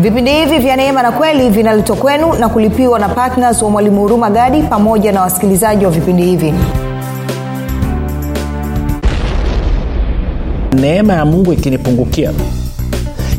vipindi 0.00 0.30
hivi 0.32 0.58
vya 0.58 0.76
neema 0.76 1.02
na 1.02 1.12
kweli 1.12 1.50
vinaletwa 1.50 1.96
kwenu 1.96 2.32
na 2.34 2.48
kulipiwa 2.48 2.98
na 2.98 3.08
ptns 3.08 3.62
wa 3.62 3.70
mwalimu 3.70 4.00
huruma 4.00 4.30
gadi 4.30 4.62
pamoja 4.62 5.12
na 5.12 5.20
wasikilizaji 5.20 5.84
wa 5.84 5.90
vipindi 5.90 6.22
hivi. 6.22 6.54
Neema 10.72 11.12
ya 11.12 11.24
mungu 11.24 11.52
ikinipungukia 11.52 12.32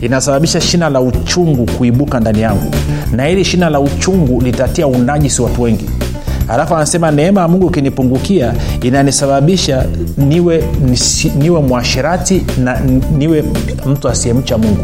inasababisha 0.02 0.62
shina 0.62 0.89
la 0.89 1.02
uchungu 1.02 1.66
kuibuka 1.77 2.20
ndani 2.20 2.41
yangu 2.41 2.71
na 3.12 3.25
hili 3.25 3.46
shina 3.46 3.70
la 3.70 3.80
uchungu 3.80 4.41
litatia 4.41 4.88
unajisi 4.88 5.41
watu 5.41 5.62
wengi. 5.62 5.89
Alafu 6.48 6.75
anasema 6.75 7.12
neema 7.12 7.41
ya 7.41 7.48
mungu 7.48 7.68
ikinipungukia 7.68 8.54
inanisababisha 8.82 9.86
niwe, 10.18 10.64
niwe 11.38 11.62
mwashirati 11.62 12.45
na 12.64 12.80
niwe 13.17 13.44
mtu 13.86 14.09
asiyemcha 14.09 14.58
mungu 14.58 14.84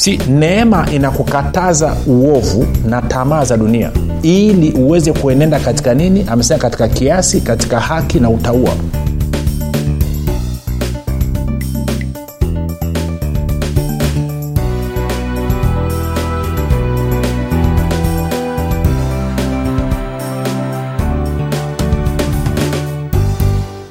si 0.00 0.16
neema 0.28 0.86
inakukataza 0.92 1.96
uovu 2.06 2.66
na 2.88 3.02
tamaa 3.02 3.44
za 3.44 3.56
dunia. 3.56 3.90
Ili 4.22 4.72
uweze 4.72 5.12
kuenenda 5.12 5.60
katika 5.60 5.94
nini? 5.94 6.26
Amesema 6.28 6.58
katika 6.60 6.88
kiasi 6.88 7.40
katika 7.40 7.80
haki 7.80 8.20
na 8.20 8.30
utaua 8.30 8.70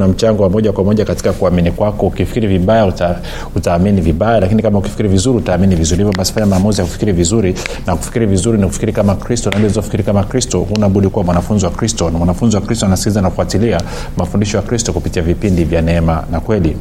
kuna 0.00 0.12
mchango 0.12 0.42
wa 0.42 0.50
moja 0.50 0.72
kwa 0.72 0.84
moja 0.84 1.04
katika 1.04 1.32
kuamini 1.32 1.72
kwako. 1.72 2.06
Ukifikiri 2.06 2.46
vibaya 2.48 2.86
uta, 2.86 3.18
utaamini 3.56 4.00
vibaya 4.00 4.40
lakini 4.40 4.62
kama 4.62 4.78
ukifikiri 4.78 5.08
vizuri 5.08 5.38
utaamini 5.38 5.76
vizuri. 5.76 5.98
Hivyo 5.98 6.12
basi 6.18 6.32
fanya 6.32 6.46
maamuzi 6.46 6.80
ya 6.80 6.86
kufikiri 6.86 7.12
vizuri 7.12 7.54
na 7.86 7.96
kufikiri 7.96 8.26
vizuri 8.26 8.58
ni 8.58 8.66
kufikiri 8.66 8.92
kama 8.92 9.14
kristo. 9.14 9.50
Nazofikiri 9.50 10.02
kama 10.02 10.24
kristo 10.24 10.58
hunabudi 10.60 11.08
kuwa 11.08 11.24
mwanafunzi 11.24 11.64
wa 11.64 11.70
kristo. 11.70 12.10
Na 12.10 12.18
mwanafunzi 12.18 12.56
wa 12.56 12.62
kristo 12.62 12.86
anasikiliza 12.86 13.20
na 13.22 13.30
kufuatilia 13.30 13.80
mafundisho 14.16 14.56
ya 14.56 14.62
kristo 14.62 14.92
kupitia 14.92 15.22
vipindi 15.22 15.64
vya 15.64 15.82
neema 15.82 16.24
na 16.32 16.40
kweli 16.40 16.76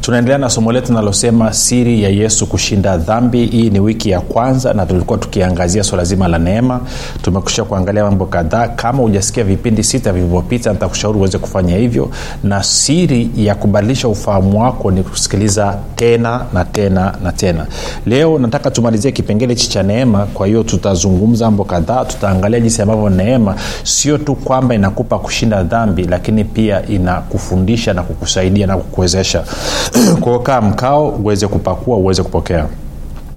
tunaendelea 0.00 0.38
na 0.38 0.50
somo 0.50 0.72
letu 0.72 0.88
linalosema 0.88 1.52
siri 1.52 2.02
ya 2.02 2.08
yesu 2.08 2.46
kushinda 2.46 2.96
dhambi. 2.96 3.46
Hii 3.46 3.70
ni 3.70 3.80
wiki 3.80 4.10
ya 4.10 4.20
kwanza 4.20 4.74
na 4.74 4.86
tulikuwa 4.86 5.18
tukiangazia 5.18 5.82
swala 5.84 6.04
zima 6.04 6.28
la 6.28 6.38
neema. 6.38 6.80
Tumekusha 7.22 7.64
kuangalia 7.64 8.04
mambo 8.04 8.26
kadhaa. 8.26 8.68
Kama 8.68 8.98
hujasikia 9.02 9.44
vipindi 9.44 9.84
sita 9.84 10.12
vilivyopita 10.12 10.72
nitakushauri 10.72 11.18
uweze 11.18 11.38
kufanya 11.38 11.76
hivyo. 11.76 12.10
Na 12.44 12.62
siri 12.62 13.30
ya 13.36 13.54
kubadilisha 13.54 14.08
ufahamu 14.08 14.60
wako 14.62 14.90
ni 14.90 15.02
kusikiliza 15.02 15.76
tena 15.96 16.44
na 16.52 16.64
tena 16.64 17.14
na 17.22 17.32
tena. 17.32 17.66
Leo 18.06 18.38
nataka 18.38 18.70
tumalizie 18.70 19.12
kipengele 19.12 19.54
hichi 19.54 19.68
cha 19.70 19.82
neema. 19.82 20.26
Kwa 20.34 20.46
hiyo 20.46 20.62
tutazungumza 20.62 21.44
mambo 21.44 21.64
kadhaa. 21.64 22.04
Tutaangalia 22.04 22.60
jinsi 22.60 22.82
ambavyo 22.82 23.10
neema 23.10 23.54
sio 23.82 24.18
tu 24.18 24.34
kwamba 24.34 24.74
inakupa 24.74 25.18
kushinda 25.18 25.62
dhambi 25.62 26.04
lakini 26.04 26.44
pia 26.44 26.86
inakufundisha 26.86 27.92
na 27.92 28.02
kukusaidia 28.02 28.66
na 28.66 28.76
kukuwezesha 28.76 29.43
kwao 30.20 30.38
kaa 30.38 30.60
mkao 30.60 31.08
uweze 31.08 31.46
kupakua 31.46 31.96
uweze 31.96 32.22
kupokea 32.22 32.66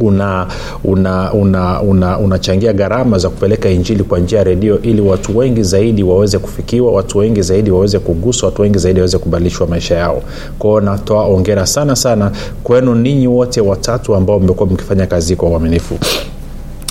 unachangia 0.00 0.46
una, 0.84 1.32
una, 1.32 1.80
una, 1.82 2.18
una 2.18 2.38
gharama 2.72 3.18
za 3.18 3.28
kupeleka 3.28 3.68
injili 3.70 4.04
kwa 4.04 4.18
njia 4.18 4.38
ya 4.38 4.44
redio 4.44 4.82
ili 4.82 5.00
watu 5.00 5.38
wengi 5.38 5.62
zaidi 5.62 6.02
waweze 6.02 6.38
kufikiwa 6.38 6.92
watu 6.92 7.18
wengi 7.18 7.42
zaidi 7.42 7.70
waweze 7.70 7.98
kuguswa 7.98 8.48
watu 8.48 8.62
wengi 8.62 8.78
zaidi 8.78 9.00
waweze 9.00 9.18
kubadilishwa 9.18 9.66
maisha 9.66 9.94
yao. 9.94 10.22
Kwao 10.58 10.80
natoa 10.80 11.24
ongera 11.24 11.66
sana 11.66 11.96
sana 11.96 12.30
kwenu 12.64 12.94
ninyi 12.94 13.26
wote 13.26 13.60
watatu 13.60 14.14
ambao 14.14 14.40
mmekuwa 14.40 14.68
mkifanya 14.68 15.06
kazi 15.06 15.36
kwa 15.36 15.48
uaminifu 15.48 15.98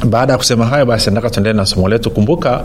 baada 0.10 0.34
ya 0.34 0.38
kusema 0.38 0.66
hayo 0.66 0.86
basi 0.86 1.10
nataka 1.10 1.30
tuendelee 1.30 1.58
na 1.58 1.66
somo 1.66 1.88
letu. 1.90 2.12
Kumbuka 2.12 2.62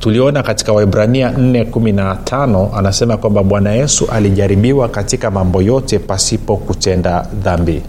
tuliona 0.00 0.42
katika 0.42 0.72
waibrania 0.72 1.30
415 1.30 2.68
anasema 2.78 3.16
kwamba 3.16 3.42
bwana 3.42 3.72
yesu 3.72 4.06
alijaribiwa 4.12 4.88
katika 4.88 5.30
mambo 5.30 5.62
yote 5.62 5.98
pasipo 5.98 6.56
kutenda 6.56 7.26
dhambi. 7.44 7.82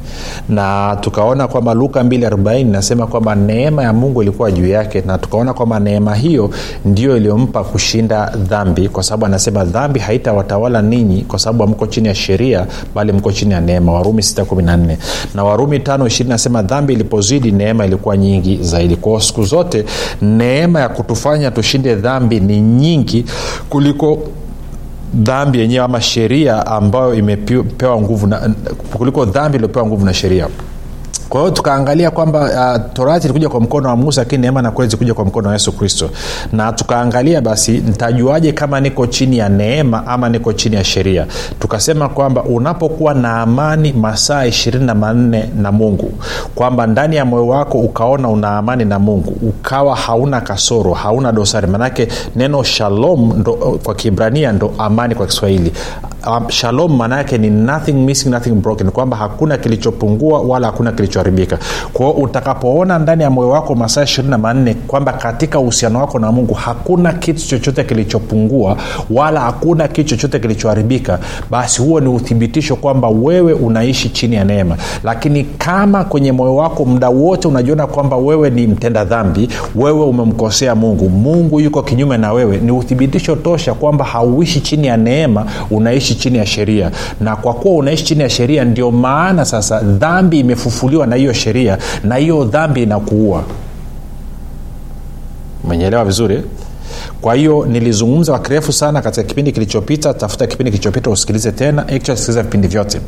Na 0.50 0.98
tukaona 1.02 1.48
kwamba 1.48 1.74
luka 1.74 2.04
240 2.04 2.60
inasema 2.60 3.08
kwamba 3.08 3.36
neema 3.36 3.84
ya 3.84 3.94
mungu 3.94 4.22
ilikuwa 4.22 4.52
juu 4.52 4.68
yake 4.68 5.02
na 5.06 5.18
tukaona 5.18 5.54
kwamba 5.54 5.80
neema 5.80 6.16
hiyo 6.16 6.50
ndiyo 6.86 7.18
iliyompa 7.18 7.64
kushinda 7.64 8.26
dhambi 8.50 8.90
kwa 8.90 9.04
sababu 9.04 9.26
anasema 9.26 9.66
dhambi 9.66 10.00
haitawatawala 10.00 10.82
ninyi 10.82 11.22
kwa 11.22 11.40
sababu 11.40 11.64
hamko 11.64 11.88
chini 11.88 12.08
ya 12.08 12.16
sheria 12.16 12.66
bali 12.96 13.12
mko 13.12 13.32
chini 13.32 13.54
ya 13.54 13.62
neema. 13.62 13.92
Warumi 13.94 14.22
614 14.22 14.98
na 15.36 15.44
warumi 15.44 15.78
5 15.78 16.28
nasema 16.28 16.62
dhambi 16.62 16.94
ilipozidi 16.94 17.52
neema 17.52 17.86
ilikuwa 17.86 18.18
nyingi 18.18 18.60
zaidi 18.62 18.91
kwao 18.96 19.20
siku 19.22 19.44
zote 19.44 19.86
neema 20.22 20.80
ya 20.80 20.90
kutufanya 20.90 21.52
tushinde 21.52 21.96
dhambi 21.96 22.40
ni 22.40 22.62
nyingi 22.62 23.26
kuliko 23.70 24.18
dhambi 25.14 25.60
yenyewe 25.60 25.86
ama 25.86 26.02
sheria 26.02 26.66
ambayo 26.68 27.14
imepewa 27.16 28.02
nguvu 28.02 28.28
na, 28.28 28.54
kuliko 28.94 29.26
dhambi 29.26 29.56
iliyopewa 29.56 29.86
nguvu 29.86 30.06
na 30.06 30.14
sheria 30.14 30.48
kwa 31.30 31.42
hiyo 31.42 31.52
tukaangalia 31.54 32.12
kwamba 32.12 32.40
uh, 32.42 32.94
torati 32.94 33.26
ilikuja 33.28 33.50
kwa 33.50 33.60
mkono 33.62 33.90
wa 33.90 33.96
musa 33.96 34.22
lakini 34.22 34.42
neema 34.42 34.62
na 34.62 34.72
kweli 34.72 34.90
zilikuja 34.90 35.14
kwa 35.14 35.26
mkono 35.26 35.48
wa 35.48 35.54
yesu 35.54 35.72
kristo. 35.72 36.10
Na 36.54 36.72
tukaangalia 36.74 37.42
basi 37.42 37.72
ntajuaje 37.78 38.52
kama 38.52 38.80
niko 38.80 39.08
chini 39.08 39.38
ya 39.38 39.50
neema 39.50 40.08
ama 40.08 40.30
niko 40.30 40.54
chini 40.54 40.76
ya 40.76 40.84
sheria? 40.84 41.28
Tukasema 41.60 42.10
kwamba 42.10 42.44
unapokuwa 42.44 43.14
na 43.14 43.42
amani 43.42 43.94
masaa 43.94 44.46
ishirini 44.46 44.86
na 44.86 44.96
manne 44.96 45.50
na 45.58 45.72
mungu 45.72 46.12
kwamba 46.56 46.88
ndani 46.88 47.16
ya 47.16 47.26
moyo 47.26 47.48
wako 47.48 47.78
ukaona 47.80 48.30
una 48.30 48.58
amani 48.58 48.86
na 48.86 49.00
mungu 49.00 49.38
ukawa 49.50 49.96
hauna 49.96 50.42
kasoro 50.42 50.94
hauna 50.94 51.32
dosari. 51.32 51.68
Manake 51.68 52.08
neno 52.36 52.64
shalom 52.64 53.34
ndo, 53.40 53.54
kwa 53.84 53.96
kibrania 53.96 54.52
ndo 54.52 54.74
amani 54.78 55.16
kwa 55.16 55.26
kiswahili 55.28 55.74
um, 56.28 56.50
shalom 56.50 56.96
maana 56.98 57.18
yake 57.18 57.38
ni 57.38 57.50
nothing 57.50 57.94
missing 57.94 58.30
nothing 58.30 58.52
broken. 58.52 58.92
Kwamba 58.92 59.18
hakuna 59.18 59.58
kilichopungua 59.58 60.42
wala 60.42 60.68
hakuna 60.68 60.92
kilichoharibika. 60.92 61.58
Kwao 61.94 62.12
utakapoona 62.12 63.00
ndani 63.00 63.24
ya 63.24 63.30
moyo 63.30 63.50
wako 63.50 63.76
masaa 63.76 64.04
ishirini 64.04 64.32
na 64.32 64.38
manne 64.38 64.74
kwamba 64.74 65.14
katika 65.14 65.60
uhusiano 65.60 66.00
wako 66.00 66.20
na 66.20 66.32
mungu 66.32 66.54
hakuna 66.54 67.14
kitu 67.14 67.48
chochote 67.48 67.84
kilichopungua 67.84 68.78
wala 69.10 69.40
hakuna 69.42 69.88
kitu 69.88 70.10
chochote 70.10 70.40
kilichoharibika 70.40 71.20
basi 71.50 71.82
huo 71.82 72.00
ni 72.00 72.08
uthibitisho 72.10 72.76
kwamba 72.76 73.10
wewe 73.10 73.54
unaishi 73.54 74.10
chini 74.10 74.36
ya 74.36 74.46
neema. 74.46 74.78
Lakini 75.04 75.44
kama 75.44 76.04
kwenye 76.04 76.32
moyo 76.32 76.56
wako 76.56 76.86
muda 76.86 77.10
wote 77.10 77.48
unajiona 77.48 77.88
kwamba 77.88 78.18
wewe 78.18 78.50
ni 78.50 78.68
mtenda 78.68 79.06
dhambi 79.06 79.50
wewe 79.76 80.04
umemkosea 80.06 80.76
mungu 80.76 81.10
mungu 81.10 81.60
yuko 81.60 81.82
kinyume 81.84 82.18
na 82.18 82.34
wewe 82.34 82.58
ni 82.58 82.72
uthibitisho 82.72 83.36
tosha 83.36 83.74
kwamba 83.74 84.06
hauishi 84.06 84.62
chini 84.62 84.88
ya 84.88 84.98
neema 84.98 85.46
unaishi 85.72 86.11
chini 86.16 86.38
ya 86.38 86.46
sheria. 86.46 86.92
Na 87.22 87.36
kwa 87.36 87.54
kuwa 87.54 87.76
unaishi 87.76 88.04
chini 88.04 88.22
ya 88.22 88.30
sheria 88.30 88.66
ndio 88.66 88.92
maana 88.92 89.46
sasa 89.46 89.80
dhambi 89.80 90.40
imefufuliwa 90.40 91.08
na 91.08 91.16
hiyo 91.16 91.34
sheria 91.34 91.78
na 92.04 92.16
hiyo 92.16 92.44
dhambi 92.46 92.84
inakuua. 92.84 93.44
Umenyelewa 95.64 96.06
vizuri? 96.06 96.44
Kwa 97.22 97.36
hiyo 97.36 97.66
nilizungumza 97.66 98.40
kirefu 98.40 98.74
sana 98.74 99.02
katika 99.02 99.24
kipindi 99.24 99.52
kilichopita. 99.52 100.14
Tafuta 100.14 100.48
kipindi 100.48 100.72
kilichopita 100.72 101.10
usikilize 101.10 101.52
tena. 101.52 101.86
Sikiliza 102.04 102.44
vipindi 102.44 102.68
vyote. 102.68 103.02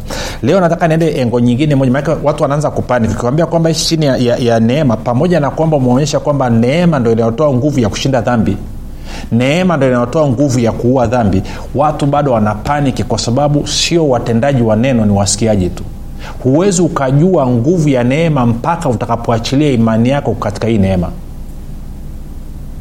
Leo 0.44 0.60
nataka 0.60 0.88
niende 0.88 1.20
engo 1.22 1.40
nyingine 1.40 1.76
moja. 1.76 1.92
Maanake 1.92 2.16
watu 2.24 2.44
wanaanza 2.44 2.72
kupani 2.72 3.08
vikiwambia 3.08 3.46
kwamba 3.46 3.70
ishi 3.70 3.86
chini 3.88 4.06
ya, 4.06 4.18
ya, 4.18 4.38
ya 4.38 4.60
neema 4.60 4.98
pamoja 4.98 5.40
na 5.40 5.50
kwamba 5.52 5.78
umeonyesha 5.78 6.20
kwamba 6.20 6.50
neema 6.50 7.00
ndo 7.00 7.12
inayotoa 7.12 7.54
nguvu 7.54 7.80
ya 7.80 7.90
kushinda 7.90 8.22
dhambi 8.22 8.58
neema 9.32 9.78
ndo 9.78 9.88
inayotoa 9.88 10.28
nguvu 10.28 10.60
ya 10.60 10.72
kuua 10.72 11.08
dhambi. 11.08 11.44
Watu 11.76 12.06
bado 12.06 12.32
wanapaniki 12.32 13.04
kwa 13.04 13.20
sababu 13.20 13.68
sio 13.68 14.10
watendaji 14.10 14.62
wa 14.62 14.76
neno 14.76 15.06
ni 15.06 15.12
wasikiaji 15.12 15.70
tu. 15.70 15.84
Huwezi 16.44 16.82
ukajua 16.82 17.48
nguvu 17.48 17.90
ya 17.90 18.04
neema 18.04 18.46
mpaka 18.46 18.90
utakapoachilia 18.90 19.72
imani 19.72 20.10
yako 20.10 20.34
katika 20.34 20.68
hii 20.68 20.78
neema. 20.78 21.10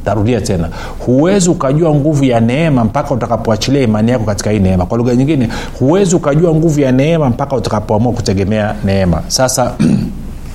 Tarudia 0.05 0.41
tena. 0.41 0.69
Huwezi 1.07 1.51
ukajua 1.51 1.95
nguvu 1.95 2.25
ya 2.25 2.41
neema 2.41 2.85
mpaka 2.85 3.15
utakapoachilia 3.15 3.83
imani 3.83 4.11
yako 4.11 4.25
katika 4.25 4.51
hii 4.51 4.59
neema. 4.59 4.87
Kwa 4.87 4.99
lugha 4.99 5.15
nyingine 5.15 5.49
huwezi 5.79 6.17
ukajua 6.17 6.55
nguvu 6.55 6.81
ya 6.81 6.93
neema 6.93 7.31
mpaka 7.31 7.57
utakapoamua 7.57 8.13
kutegemea 8.13 8.75
neema. 8.85 9.23
Sasa 9.29 9.75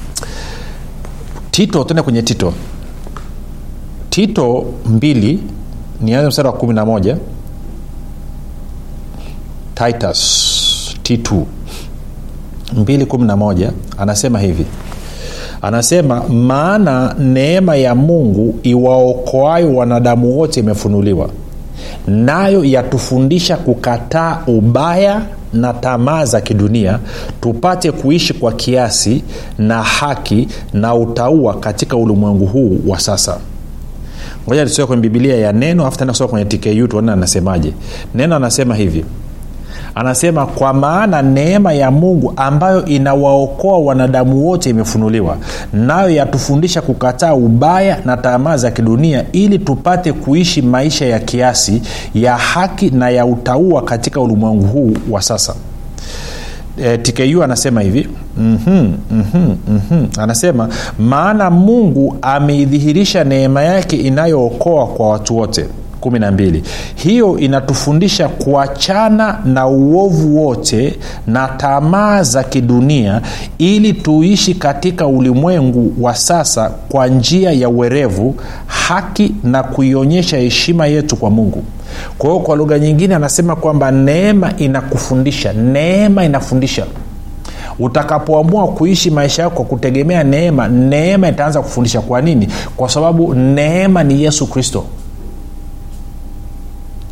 tito 1.52 1.84
tende 1.84 2.02
kwenye 2.02 2.22
tito. 2.22 2.54
Tito 4.10 4.66
mbili 4.86 5.44
nianze 6.02 6.28
mstari 6.28 6.48
wa 6.48 6.54
kumi 6.54 6.74
na 6.74 6.86
moja. 6.86 7.18
Titus 9.76 10.96
t2 11.04 11.44
mbili 12.78 13.06
kumi 13.06 13.26
na 13.28 13.38
moja 13.38 13.72
anasema 13.98 14.40
hivi. 14.40 14.66
Anasema 15.62 16.24
maana 16.24 17.16
neema 17.20 17.76
ya 17.76 17.96
mungu 17.96 18.60
iwaokoayo 18.64 19.76
wanadamu 19.76 20.38
wote 20.40 20.60
imefunuliwa 20.60 21.30
nayo 22.08 22.66
yatufundisha 22.66 23.58
kukataa 23.58 24.42
ubaya 24.48 25.22
na 25.54 25.74
tamaa 25.74 26.26
za 26.26 26.42
kidunia 26.42 27.00
tupate 27.42 27.92
kuishi 27.92 28.34
kwa 28.34 28.52
kiasi 28.52 29.24
na 29.58 29.84
haki 29.84 30.48
na 30.74 30.96
utaua 30.96 31.54
katika 31.60 31.98
ulimwengu 31.98 32.46
huu 32.46 32.78
wa 32.88 33.00
sasa 33.00 33.38
ngoja 34.48 34.66
tusome 34.66 34.88
kwenye 34.88 35.02
bibilia 35.02 35.38
ya 35.38 35.54
neno 35.54 35.88
afu 35.88 35.98
tenda 35.98 36.12
kusoma 36.14 36.30
kwenye 36.30 36.46
tku 36.46 36.88
tuone 36.88 37.12
anasemaje. 37.12 37.74
Neno 38.16 38.36
anasema 38.36 38.76
hivi. 38.76 39.06
Anasema 39.96 40.46
kwa 40.46 40.74
maana 40.74 41.22
neema 41.22 41.74
ya 41.74 41.92
mungu 41.92 42.34
ambayo 42.36 42.86
inawaokoa 42.86 43.78
wanadamu 43.80 44.48
wote 44.48 44.70
imefunuliwa 44.70 45.38
nayo 45.74 46.10
yatufundisha 46.10 46.82
kukataa 46.82 47.34
ubaya 47.34 47.98
na 48.06 48.18
tamaa 48.18 48.58
za 48.58 48.72
kidunia 48.72 49.26
ili 49.32 49.60
tupate 49.60 50.14
kuishi 50.14 50.62
maisha 50.62 51.06
ya 51.06 51.20
kiasi 51.20 51.82
ya 52.14 52.38
haki 52.38 52.90
na 52.90 53.10
ya 53.10 53.26
utaua 53.26 53.82
katika 53.82 54.22
ulimwengu 54.22 54.66
huu 54.68 54.94
wa 55.10 55.22
sasa 55.22 55.56
e, 56.84 56.98
tku 56.98 57.44
anasema 57.44 57.82
hivi. 57.82 58.08
Mm-hmm, 58.38 58.94
mm-hmm, 59.12 59.58
mm-hmm. 59.70 60.08
anasema 60.18 60.70
maana 61.00 61.50
mungu 61.50 62.18
ameidhihirisha 62.22 63.24
neema 63.24 63.62
yake 63.64 63.96
inayookoa 63.98 64.88
kwa 64.88 65.10
watu 65.10 65.38
wote. 65.38 65.66
Kumi 66.00 66.20
na 66.20 66.32
mbili. 66.32 66.64
Hiyo 66.96 67.38
inatufundisha 67.40 68.28
kuachana 68.30 69.40
na 69.46 69.68
uovu 69.68 70.46
wote 70.46 71.00
na 71.28 71.48
tamaa 71.48 72.24
za 72.24 72.44
kidunia 72.44 73.22
ili 73.58 73.94
tuishi 73.94 74.54
katika 74.54 75.08
ulimwengu 75.08 75.94
wa 76.04 76.16
sasa 76.16 76.70
kwa 76.90 77.08
njia 77.08 77.52
ya 77.52 77.70
uwerevu 77.70 78.36
haki 78.68 79.36
na 79.44 79.64
kuionyesha 79.64 80.38
heshima 80.38 80.88
yetu 80.88 81.16
kwa 81.16 81.30
mungu 81.30 81.64
kwa 82.18 82.30
hiyo 82.30 82.40
kwa 82.42 82.56
lugha 82.56 82.80
nyingine 82.80 83.16
anasema 83.16 83.56
kwamba 83.56 83.92
neema 83.92 84.54
inakufundisha 84.58 85.54
neema 85.54 86.26
inafundisha. 86.26 86.86
Utakapoamua 87.80 88.68
kuishi 88.68 89.12
maisha 89.12 89.42
yako 89.44 89.56
kwa 89.56 89.66
kutegemea 89.66 90.24
neema 90.24 90.68
neema 90.68 91.30
itaanza 91.30 91.62
kufundisha. 91.62 92.02
Kwa 92.02 92.22
nini? 92.22 92.48
Kwa 92.78 92.90
sababu 92.90 93.34
neema 93.34 94.04
ni 94.04 94.24
yesu 94.24 94.48
kristo 94.48 94.84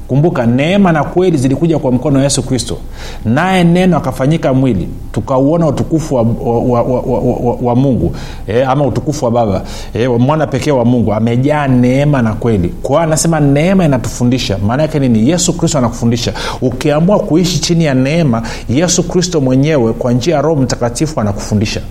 kumbuka 0.07 0.45
neema 0.45 0.91
na 0.91 1.03
kweli 1.03 1.37
zilikuja 1.37 1.79
kwa 1.79 1.91
mkono 1.91 2.17
wa 2.17 2.23
yesu 2.23 2.43
kristo. 2.43 2.77
Naye 3.25 3.63
neno 3.63 3.97
akafanyika 3.97 4.53
mwili 4.53 4.89
tukauona 5.11 5.67
utukufu 5.67 6.15
wa, 6.15 6.21
wa, 6.21 6.59
wa, 6.61 6.81
wa, 6.81 7.19
wa, 7.19 7.57
wa, 7.61 7.75
mungu. 7.75 8.15
E, 8.47 8.63
ama 8.63 8.85
utukufu 8.85 9.25
wa 9.25 9.31
baba. 9.31 9.61
E, 9.93 10.07
mwana 10.07 10.47
pekee 10.47 10.71
wa 10.71 10.85
mungu 10.85 11.13
amejaa 11.13 11.67
neema 11.67 12.21
na 12.21 12.33
kweli. 12.33 12.69
Kwao 12.83 12.99
anasema 13.01 13.39
neema 13.39 13.85
inatufundisha. 13.85 14.57
Maana 14.67 14.83
yake 14.83 14.99
nini? 14.99 15.29
Yesu 15.29 15.53
kristo 15.53 15.77
anakufundisha. 15.77 16.33
Ukiamua 16.61 17.19
kuishi 17.19 17.59
chini 17.59 17.83
ya 17.85 17.93
neema 17.93 18.41
yesu 18.69 19.03
kristo 19.03 19.41
mwenyewe 19.41 19.93
kwa 19.93 20.13
njia 20.13 20.35
ya 20.35 20.41
roho 20.41 20.61
mtakatifu 20.61 21.21
anakufundisha 21.21 21.81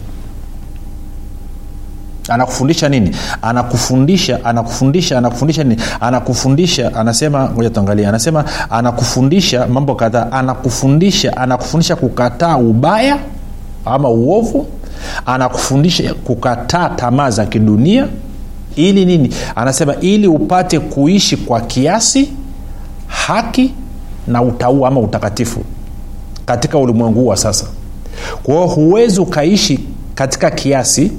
anakufundisha 2.29 2.89
nini? 2.89 3.17
Anakufundisha 3.43 4.45
anakufundisha 4.45 5.19
anakufundisha 5.19 5.65
nini? 5.65 5.83
Anakufundisha 6.01 6.95
anasema 6.95 7.51
ngoja 7.51 7.71
tuangalia 7.71 8.09
anasema 8.09 8.45
anakufundisha 8.71 9.67
mambo 9.67 9.95
kadhaa. 9.95 10.33
Anakufundisha 10.33 11.37
anakufundisha 11.37 11.97
kukataa 11.97 12.57
ubaya 12.57 13.19
ama 13.85 14.09
uovu. 14.09 14.67
Anakufundisha 15.27 16.15
kukataa 16.15 16.89
tamaa 16.89 17.31
za 17.31 17.47
kidunia. 17.47 18.07
Ili 18.77 19.05
nini? 19.05 19.35
Anasema 19.57 19.95
ili 20.01 20.27
upate 20.27 20.79
kuishi 20.81 21.37
kwa 21.37 21.61
kiasi 21.61 22.29
haki 23.07 23.75
na 24.27 24.43
utaua 24.43 24.89
ama 24.89 25.01
utakatifu 25.01 25.61
katika 26.47 26.79
ulimwengu 26.79 27.21
huu 27.21 27.27
wa 27.27 27.37
sasa. 27.37 27.67
Kwa 28.43 28.55
hiyo 28.55 28.67
huwezi 28.67 29.21
ukaishi 29.21 29.81
katika 30.15 30.51
kiasi 30.51 31.13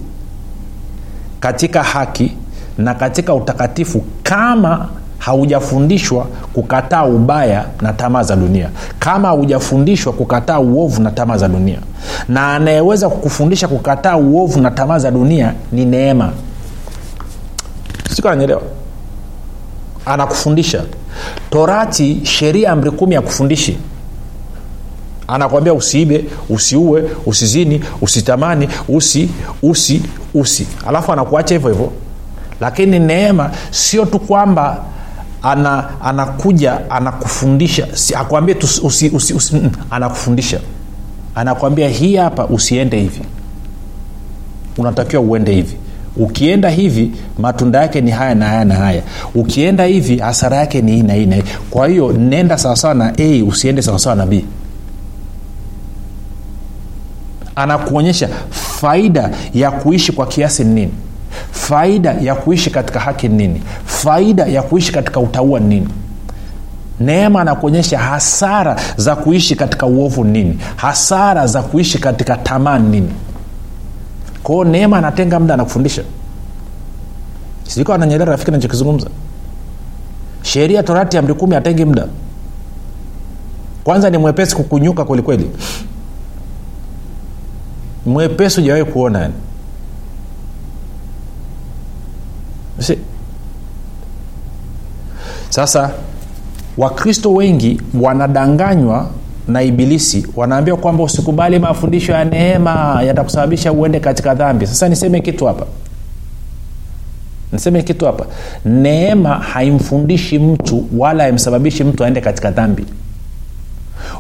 katika 1.45 1.83
haki 1.83 2.31
na 2.77 2.93
katika 2.93 3.33
utakatifu 3.33 4.03
kama 4.23 4.89
haujafundishwa 5.17 6.27
kukataa 6.53 7.05
ubaya 7.05 7.65
na 7.81 7.93
tamaa 7.93 8.23
za 8.23 8.35
dunia. 8.35 8.69
Kama 8.99 9.27
haujafundishwa 9.27 10.13
kukataa 10.13 10.59
uovu 10.59 11.01
na 11.01 11.11
tamaa 11.11 11.37
za 11.37 11.47
dunia. 11.47 11.77
Na 12.29 12.55
anayeweza 12.55 13.09
kukufundisha 13.09 13.67
kukataa 13.67 14.17
uovu 14.17 14.61
na 14.61 14.71
tamaa 14.71 14.99
za 14.99 15.11
dunia 15.11 15.53
ni 15.71 15.85
neema. 15.85 16.31
Sikananyelewa 18.15 18.61
anakufundisha. 20.05 20.83
Torati 21.49 22.19
sheria 22.23 22.71
amri 22.71 22.91
kumi 22.91 23.15
ya 23.15 23.21
kufundishi 23.21 23.77
anakwambia 25.27 25.74
usiibe 25.74 26.25
usiue 26.50 27.03
usizini 27.25 27.82
usitamani 28.01 28.70
usi 28.88 29.29
usi 29.63 30.01
usi. 30.34 30.67
Alafu 30.88 31.13
anakuacha 31.13 31.55
hivyo 31.55 31.70
hivyo. 31.70 31.91
Lakini 32.62 33.00
neema 33.00 33.51
sio 33.72 34.05
tu 34.05 34.20
kwamba 34.20 34.84
ana, 35.44 36.01
anakuja 36.01 36.89
anakufundisha. 36.91 37.88
Si, 37.94 38.15
akwambie 38.15 38.55
mm, 39.53 39.72
anakufundisha. 39.89 40.60
Anakwambia 41.36 41.89
hii 41.89 42.15
hapa 42.15 42.46
usiende 42.46 43.00
hivi. 43.00 43.22
Unatakiwa 44.77 45.22
uende 45.22 45.53
hivi. 45.53 45.75
Ukienda 46.17 46.70
hivi 46.70 47.12
matunda 47.38 47.82
yake 47.82 48.01
ni 48.01 48.12
haya 48.12 48.36
na 48.36 48.46
haya 48.48 48.65
na 48.65 48.75
haya. 48.75 49.01
Ukienda 49.36 49.84
hivi 49.86 50.17
hasara 50.17 50.58
yake 50.58 50.82
ni 50.82 50.91
hii 50.91 51.01
na 51.03 51.13
hii 51.13 51.25
na 51.25 51.36
hii. 51.36 51.44
Kwa 51.70 51.88
hiyo 51.88 52.12
nenda 52.13 52.58
sawasawa 52.58 52.94
na 52.94 53.13
a 53.17 53.44
usiende 53.44 53.82
sawasawa 53.82 54.15
na 54.15 54.25
b 54.25 54.46
anakuonyesha 57.55 58.29
faida 58.51 59.29
ya 59.53 59.71
kuishi 59.71 60.12
kwa 60.12 60.25
kiasi 60.27 60.63
ni 60.63 60.74
nini? 60.74 60.91
Faida 61.51 62.12
ya 62.13 62.35
kuishi 62.35 62.69
katika 62.69 63.00
haki 63.00 63.27
ni 63.27 63.35
nini? 63.47 63.62
Faida 63.85 64.45
ya 64.45 64.62
kuishi 64.62 64.91
katika 64.91 65.19
utaua 65.19 65.59
ni 65.59 65.67
nini? 65.67 65.88
Neema 67.00 67.41
anakuonyesha 67.41 68.00
hasara 68.00 68.75
za 68.97 69.15
kuishi 69.15 69.55
katika 69.55 69.85
uovu 69.85 70.24
nini? 70.24 70.59
Hasara 70.75 71.47
za 71.47 71.62
kuishi 71.62 71.97
katika 72.00 72.38
tamaa 72.38 72.79
nini? 72.79 73.12
Kwao 74.43 74.63
neema 74.63 74.97
anatenga 74.97 75.39
muda 75.39 75.53
anakufundisha. 75.53 76.03
Sijui 77.63 77.83
ananyelea 77.85 77.97
nanyelea 77.97 78.25
rafiki 78.25 78.51
nachokizungumza 78.51 79.07
sheria 80.41 80.83
torati 80.83 81.17
amri 81.17 81.33
kumi 81.33 81.55
atengi 81.55 81.85
muda. 81.85 82.07
Kwanza 83.83 84.09
ni 84.09 84.17
mwepesi 84.17 84.55
kukunyuka 84.55 85.05
kwelikweli 85.05 85.51
mwepesi 88.05 88.59
ujawahi 88.62 88.83
kuona 88.85 89.19
yani 89.19 89.33
si 92.79 92.97
sasa 95.50 95.91
wakristo 96.77 97.33
wengi 97.33 97.81
wanadanganywa 98.01 99.09
na 99.47 99.63
ibilisi 99.63 100.27
wanaambia 100.35 100.75
kwamba 100.75 101.03
usikubali 101.03 101.59
mafundisho 101.59 102.12
ya 102.12 102.25
neema 102.25 103.01
yatakusababisha 103.07 103.71
uende 103.71 104.00
katika 104.00 104.35
dhambi. 104.35 104.67
Sasa 104.67 104.89
niseme 104.89 105.19
kitu 105.21 105.45
hapa. 105.45 105.65
Niseme 107.51 107.83
kitu 107.83 108.05
hapa. 108.05 108.25
Neema 108.65 109.29
haimfundishi 109.29 110.39
mtu 110.39 110.85
wala 110.97 111.24
haimsababishi 111.24 111.83
mtu 111.83 112.03
aende 112.03 112.21
katika 112.21 112.51
dhambi. 112.51 112.85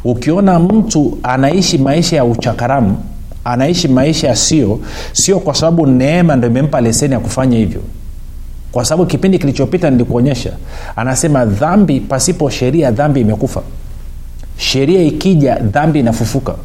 Ukiona 0.03 0.59
mtu 0.59 1.17
anaishi 1.23 1.77
maisha 1.77 2.15
ya 2.15 2.25
uchakaramu 2.25 2.97
anaishi 3.45 3.87
maisha 3.87 4.35
sio 4.35 4.79
sio 5.13 5.39
kwa 5.39 5.55
sababu 5.55 5.87
neema 5.87 6.35
ndo 6.35 6.47
imempa 6.47 6.81
leseni 6.81 7.13
ya 7.13 7.19
kufanya 7.19 7.57
hivyo. 7.57 7.81
Kwa 8.71 8.85
sababu 8.85 9.05
kipindi 9.09 9.39
kilichopita 9.39 9.89
nilikuonyesha 9.89 10.51
anasema 10.95 11.45
dhambi 11.45 11.99
pasipo 11.99 12.49
sheria 12.49 12.91
dhambi 12.91 13.21
imekufa. 13.21 13.61
Sheria 14.57 15.01
ikija 15.01 15.55
dhambi 15.55 15.99
inafufuka. 15.99 16.55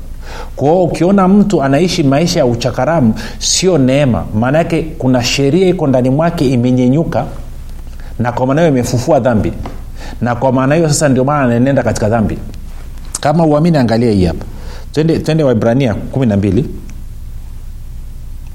Kwao 0.56 0.84
ukiona 0.84 1.28
mtu 1.28 1.62
anaishi 1.62 2.02
maisha 2.02 2.38
ya 2.40 2.46
uchakaramu 2.46 3.14
sio 3.38 3.78
neema. 3.78 4.24
Maana 4.34 4.64
kuna 4.98 5.22
sheria 5.24 5.68
iko 5.68 5.86
ndani 5.86 6.10
mwake 6.10 6.48
imenyenyuka 6.48 7.24
na 8.18 8.32
kwa 8.32 8.46
maana 8.46 8.60
hiyo 8.60 8.72
imefufua 8.72 9.20
dhambi. 9.20 9.52
Na 10.20 10.34
kwa 10.34 10.52
maana 10.52 10.74
hiyo 10.74 10.88
sasa 10.88 11.08
ndio 11.08 11.24
maana 11.24 11.44
anaenenda 11.44 11.82
katika 11.82 12.08
dhambi. 12.08 12.38
Kama 13.20 13.46
uamini 13.46 13.78
angalia 13.78 14.10
hii 14.10 14.24
hapa 14.24 14.44
twende, 14.92 15.18
twende 15.18 15.44
waibrania 15.44 15.94
kumi 15.94 16.26
na 16.26 16.36
mbili. 16.36 16.68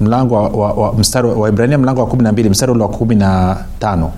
Mlango 0.02 0.36
waibrania 1.38 1.78
mlango 1.78 2.02
wa 2.02 2.08
kumi 2.08 2.24
na 2.24 2.32
mbili 2.32 2.50
mstari 2.50 2.72
ule 2.72 2.84
wa 2.84 2.90
kumi 2.90 3.16
na 3.16 3.58
tano. 3.80 4.12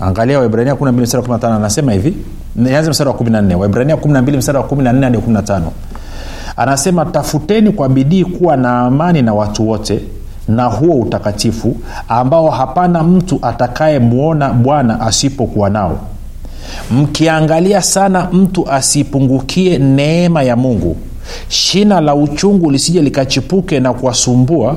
Angalia 0.00 0.38
waibrania 0.38 0.74
kumi 0.74 0.84
na 0.86 0.92
mbili 0.92 1.02
mstari 1.04 1.18
wa 1.20 1.26
kumi 1.26 1.32
na 1.34 1.38
tano 1.38 1.54
anasema 1.56 1.92
hivi. 1.92 2.16
Nianze 2.56 2.90
mstari 2.90 3.08
wa 3.10 3.16
kumi 3.16 3.30
na 3.30 3.42
nne. 3.42 3.54
Waibrania 3.54 3.96
kumi 3.96 4.14
na 4.14 4.22
mbili 4.22 4.38
mstari 4.38 4.58
wa 4.58 4.64
kumi 4.64 4.82
na 4.84 4.92
nne 4.92 5.04
hadi 5.06 5.18
kumi 5.18 5.34
na 5.34 5.42
tano. 5.42 5.72
Anasema 6.56 7.04
tafuteni 7.04 7.70
kwa 7.72 7.88
bidii 7.88 8.24
kuwa 8.24 8.56
na 8.56 8.80
amani 8.80 9.22
na 9.22 9.34
watu 9.34 9.68
wote 9.68 10.00
na 10.48 10.64
huo 10.64 11.00
utakatifu 11.00 11.76
ambao 12.08 12.50
hapana 12.50 13.02
mtu 13.02 13.38
atakayemwona 13.42 14.52
bwana 14.52 15.00
asipokuwa 15.00 15.70
nao 15.70 15.98
mkiangalia 16.90 17.82
sana 17.82 18.28
mtu 18.32 18.70
asipungukie 18.70 19.78
neema 19.78 20.42
ya 20.42 20.56
mungu 20.56 20.96
shina 21.48 22.00
la 22.00 22.14
uchungu 22.14 22.70
lisije 22.70 23.02
likachipuke 23.02 23.80
na 23.80 23.92
kuwasumbua 23.92 24.76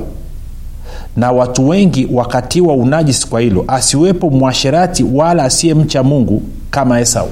na 1.17 1.31
watu 1.31 1.69
wengi 1.69 2.07
wakatiwa 2.13 2.73
unajisi 2.73 3.27
kwa 3.27 3.41
hilo 3.41 3.63
asiwepo 3.67 4.29
mwasherati 4.29 5.03
wala 5.13 5.43
asiyemcha 5.43 6.03
mungu 6.03 6.41
kama 6.71 6.99
esau. 7.01 7.29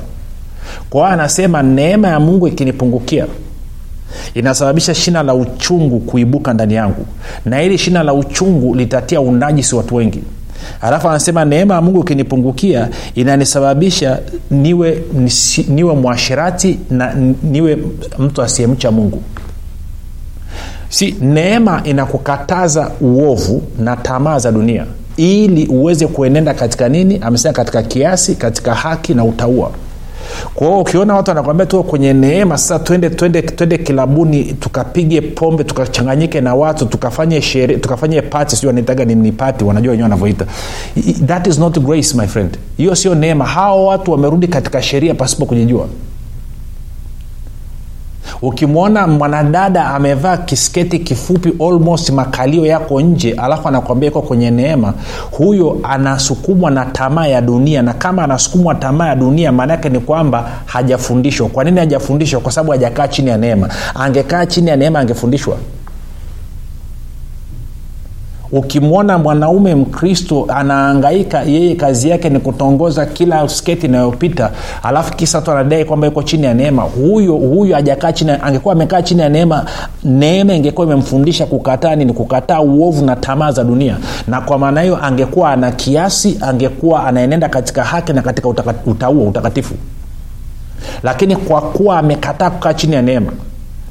Kwa 0.90 1.02
hiyo 1.02 1.14
anasema 1.14 1.64
neema 1.64 2.08
ya 2.08 2.20
mungu 2.20 2.48
ikinipungukia 2.48 3.26
inasababisha 4.34 4.96
shina 4.96 5.24
la 5.24 5.34
uchungu 5.34 6.00
kuibuka 6.00 6.54
ndani 6.54 6.74
yangu 6.74 7.06
na 7.46 7.60
hili 7.60 7.78
shina 7.78 8.04
la 8.04 8.14
uchungu 8.14 8.76
litatia 8.76 9.22
unajisi 9.22 9.76
watu 9.76 9.96
wengi 9.96 10.24
alafu 10.82 11.10
anasema 11.10 11.46
neema 11.46 11.74
ya 11.76 11.82
mungu 11.82 12.02
ikinipungukia 12.02 12.90
inanisababisha 13.16 14.20
niwe, 14.52 15.04
nisi, 15.14 15.64
niwe 15.70 15.96
mwashirati 15.96 16.80
na 16.90 17.14
niwe 17.44 17.78
mtu 18.20 18.42
asiyemcha 18.42 18.92
mungu. 18.92 19.22
Si 20.90 21.16
neema 21.22 21.82
inakukataza 21.84 22.92
uovu 23.02 23.64
na 23.80 23.96
tamaa 23.96 24.40
za 24.40 24.52
dunia. 24.52 24.86
Ili 25.18 25.68
uweze 25.68 26.08
kuenenda 26.08 26.54
katika 26.54 26.90
nini? 26.90 27.18
Amesema 27.22 27.54
katika 27.54 27.84
kiasi 27.84 28.36
katika 28.36 28.76
haki 28.76 29.14
na 29.14 29.24
utaua 29.24 29.72
kwa 30.56 30.68
hiyo 30.68 30.80
ukiona 30.80 31.16
watu 31.16 31.30
wanakwambia 31.32 31.66
tuko 31.66 31.84
kwenye 31.84 32.14
neema 32.14 32.58
sasa 32.58 32.80
twende 32.80 33.10
twende 33.10 33.42
twende 33.42 33.78
kilabuni 33.78 34.44
tukapige 34.44 35.22
pombe 35.22 35.64
tukachanganyike 35.64 36.42
na 36.42 36.56
watu 36.56 36.86
tukafanye 36.86 37.42
shere 37.42 37.78
tukafanye 37.78 38.22
pati 38.22 38.56
sijui 38.56 38.68
wanaitaga 38.68 39.06
ni, 39.06 39.16
ni 39.16 39.32
wanajua 39.66 39.92
wenyewe 39.92 40.04
wanavyoita. 40.04 40.46
That 41.26 41.48
is 41.48 41.60
not 41.60 41.80
grace 41.80 42.18
my 42.18 42.28
friend. 42.28 42.58
Hiyo 42.78 42.96
sio 42.96 43.16
neema. 43.16 43.46
Hao 43.46 43.86
watu 43.86 44.12
wamerudi 44.12 44.48
katika 44.48 44.82
sheria 44.82 45.14
pasipo 45.14 45.46
kujijua 45.46 45.88
ukimwona 48.42 49.08
mwanadada 49.08 49.86
amevaa 49.86 50.38
kisketi 50.38 51.00
kifupi 51.00 51.54
almost 51.66 52.10
makalio 52.10 52.66
yako 52.66 53.02
nje 53.02 53.34
alafu 53.34 53.68
anakwambia 53.68 54.10
iko 54.10 54.22
kwenye 54.22 54.52
neema 54.52 54.94
huyo 55.32 55.78
anasukumwa 55.84 56.72
na 56.72 56.86
tamaa 56.86 57.28
ya 57.28 57.42
dunia. 57.42 57.82
Na 57.82 57.94
kama 57.94 58.24
anasukumwa 58.24 58.76
tamaa 58.76 59.08
ya 59.08 59.16
dunia 59.16 59.52
maanaake 59.52 59.90
ni 59.90 60.00
kwamba 60.00 60.50
hajafundishwa. 60.66 61.50
Kwa 61.50 61.64
nini 61.64 61.80
hajafundishwa? 61.80 62.40
Kwa 62.42 62.52
sababu 62.52 62.72
hajakaa 62.72 63.08
chini 63.08 63.30
ya 63.30 63.38
neema. 63.38 63.70
Angekaa 63.96 64.46
chini 64.46 64.70
ya 64.70 64.76
neema 64.76 65.00
angefundishwa 65.00 65.58
ukimwona 68.52 69.18
mwanaume 69.18 69.76
mkristo 69.76 70.46
anaangaika 70.50 71.42
yeye 71.44 71.76
kazi 71.76 72.10
yake 72.10 72.30
ni 72.30 72.40
kutongoza 72.40 73.06
kila 73.06 73.50
sketi 73.50 73.86
inayopita 73.86 74.52
alafu 74.84 75.14
kisa 75.16 75.42
tu 75.42 75.52
anadai 75.52 75.86
kwamba 75.86 76.08
yuko 76.08 76.24
chini 76.24 76.44
ya 76.46 76.54
neema. 76.54 76.82
Huyo 76.82 77.34
huyo 77.36 77.76
hajakaa 77.76 78.12
chini 78.12 78.32
angekuwa 78.32 78.74
amekaa 78.74 79.02
chini 79.02 79.22
ya 79.22 79.30
neema 79.30 79.66
neema 80.04 80.54
ingekuwa 80.54 80.88
imemfundisha 80.88 81.46
kukataa 81.46 81.96
nini? 81.96 82.14
Kukataa 82.14 82.62
uovu 82.62 83.06
na 83.06 83.16
tamaa 83.16 83.52
za 83.52 83.64
dunia. 83.64 83.98
Na 84.28 84.42
kwa 84.42 84.58
maana 84.58 84.82
hiyo 84.82 85.06
angekuwa 85.06 85.52
ana 85.52 85.72
kiasi 85.72 86.38
angekuwa 86.42 87.08
anaenenda 87.08 87.50
katika 87.50 87.84
haki 87.84 88.14
na 88.14 88.22
katika 88.22 88.48
utaua 88.86 89.24
utakatifu. 89.24 89.74
Lakini 91.04 91.36
kwa 91.36 91.62
kuwa 91.62 92.00
amekataa 92.00 92.50
kukaa 92.50 92.74
chini 92.74 92.96
ya 92.96 93.02
neema 93.02 93.32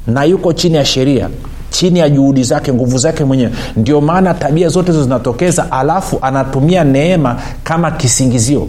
na 0.07 0.23
yuko 0.23 0.53
chini 0.53 0.75
ya 0.75 0.85
sheria 0.85 1.29
chini 1.77 1.99
ya 1.99 2.09
juhudi 2.09 2.43
zake 2.43 2.73
nguvu 2.73 2.97
zake 2.97 3.23
mwenyewe. 3.23 3.51
Ndio 3.75 4.01
maana 4.01 4.33
tabia 4.33 4.69
zote 4.69 4.91
hizo 4.91 5.03
zinatokeza 5.03 5.71
alafu 5.71 6.19
anatumia 6.21 6.83
neema 6.83 7.41
kama 7.63 7.91
kisingizio. 7.91 8.67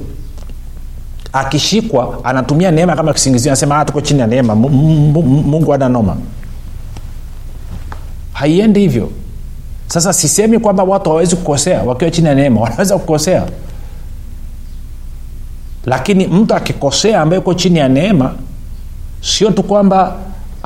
Akishikwa 1.32 2.24
anatumia 2.24 2.70
neema 2.70 2.96
kama 2.96 3.12
kisingizio. 3.12 3.52
Anasema 3.52 3.84
tuko 3.84 4.00
chini 4.00 4.20
ya 4.20 4.26
neema. 4.26 4.54
Mungu 4.54 5.74
ana 5.74 5.88
noma. 5.88 6.16
Haiendi 8.32 8.80
hivyo. 8.80 9.10
Sasa 9.86 10.12
sisemi 10.12 10.58
kwamba 10.58 10.82
watu 10.84 11.10
hawawezi 11.10 11.36
kukosea 11.36 11.82
wakiwa 11.82 12.10
chini 12.10 12.28
ya 12.28 12.34
neema 12.34 12.60
wanaweza 12.60 12.98
kukosea. 12.98 13.44
Lakini 15.86 16.26
mtu 16.26 16.54
akikosea 16.54 17.20
ambaye 17.22 17.40
uko 17.40 17.54
chini 17.54 17.78
ya 17.78 17.88
neema 17.88 18.34
sio 19.20 19.50
tu 19.50 19.62
kwamba 19.62 20.16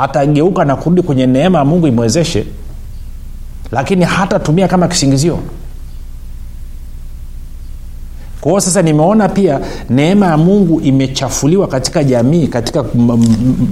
atageuka 0.03 0.65
na 0.65 0.77
kurudi 0.77 1.03
kwenye 1.03 1.27
neema 1.27 1.59
ya 1.59 1.65
mungu 1.65 1.87
imwezeshe 1.87 2.47
lakini 3.73 4.05
hatatumia 4.05 4.69
kama 4.69 4.89
kisingizio. 4.89 5.39
Kwao 8.41 8.61
sasa 8.61 8.83
nimeona 8.83 9.29
pia 9.29 9.61
neema 9.91 10.27
ya 10.27 10.37
mungu 10.37 10.81
imechafuliwa 10.81 11.69
katika 11.69 12.05
jamii 12.05 12.47
katika 12.47 12.85
m- 12.95 13.11
m- 13.11 13.69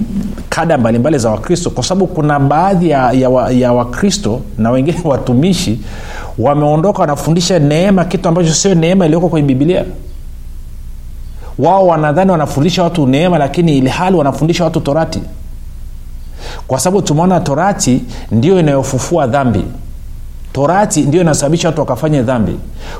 kada 0.48 0.78
mbalimbali 0.78 1.18
za 1.18 1.30
wakristo 1.30 1.70
kwa 1.70 1.84
sababu 1.84 2.06
kuna 2.06 2.40
baadhi 2.40 2.90
ya, 2.90 3.12
ya, 3.12 3.30
wa, 3.30 3.72
wakristo 3.72 4.40
na 4.58 4.70
wengine 4.70 4.98
watumishi 5.04 5.80
wameondoka 6.38 6.98
wanafundisha 7.00 7.58
neema 7.58 8.04
kitu 8.04 8.28
ambacho 8.28 8.54
sio 8.54 8.74
neema 8.74 9.04
iliyoko 9.06 9.28
kwenye 9.28 9.46
bibilia 9.46 9.84
wao 11.58 11.86
wanadhani 11.86 12.30
wanafundisha 12.30 12.82
watu 12.82 13.06
neema 13.06 13.38
lakini 13.38 13.78
ilihali 13.78 14.16
wanafundisha 14.16 14.64
watu 14.64 14.80
torati 14.80 15.20
kwa 16.70 16.80
sababu 16.80 17.02
tumeona 17.02 17.40
torati 17.40 18.02
ndio 18.30 18.60
inayofufua 18.60 19.26
dhambi. 19.26 19.64
Torati 20.52 21.00
ndio 21.02 21.20
inasababisha 21.20 21.68
watu 21.68 21.80
wakafanye 21.80 22.22
dhambi. 22.22 22.56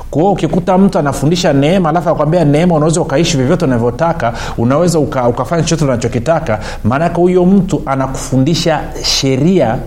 Kwa 0.09 0.31
ukikuta 0.31 0.77
mtu 0.77 0.99
anafundisha 0.99 1.53
neema 1.53 1.89
alafu 1.89 2.09
akwambia 2.09 2.45
neema 2.45 2.75
unaweza 2.75 3.01
ukaishi 3.01 3.37
vyovyote 3.37 3.65
unavyotaka 3.65 4.33
unaweza 4.57 4.99
uka, 4.99 5.27
ukafanya 5.27 5.63
chochote 5.63 5.83
unachokitaka 5.85 6.59
maanake 6.83 7.15
huyo 7.15 7.45
mtu 7.45 7.81
anakufundisha 7.85 8.81
sheria 9.03 9.77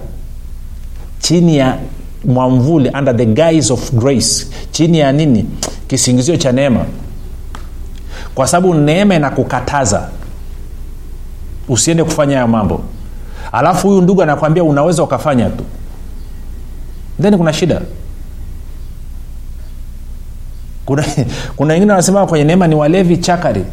chini 1.19 1.57
ya 1.57 1.77
mwamvuli 2.25 2.89
under 2.99 3.17
the 3.17 3.27
guise 3.27 3.73
of 3.73 3.93
grace 3.93 4.47
chini 4.71 4.99
ya 4.99 5.13
nini? 5.13 5.47
Kisingizio 5.89 6.37
cha 6.37 6.53
neema. 6.53 6.85
Kwa 8.35 8.47
sababu 8.47 8.75
neema 8.75 9.15
inakukataza. 9.15 10.09
Usiende 11.69 12.05
kufanya 12.05 12.35
hayo 12.37 12.49
mambo 12.49 12.81
alafu 13.55 13.89
huyu 13.89 14.01
ndugu 14.01 14.23
anakwambia 14.23 14.65
unaweza 14.65 15.03
ukafanya 15.03 15.51
tu. 15.51 15.65
Then 17.23 17.37
kuna 17.39 17.53
shida. 17.53 17.81
Kuna 20.85 21.05
kuna 21.57 21.73
wengine 21.75 21.93
wanasema 21.93 22.27
kwenye 22.27 22.45
neema 22.45 22.67
ni 22.67 22.75
walevi 22.75 23.17
chakari. 23.17 23.65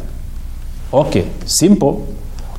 Okay 0.92 1.22
simple. 1.44 1.94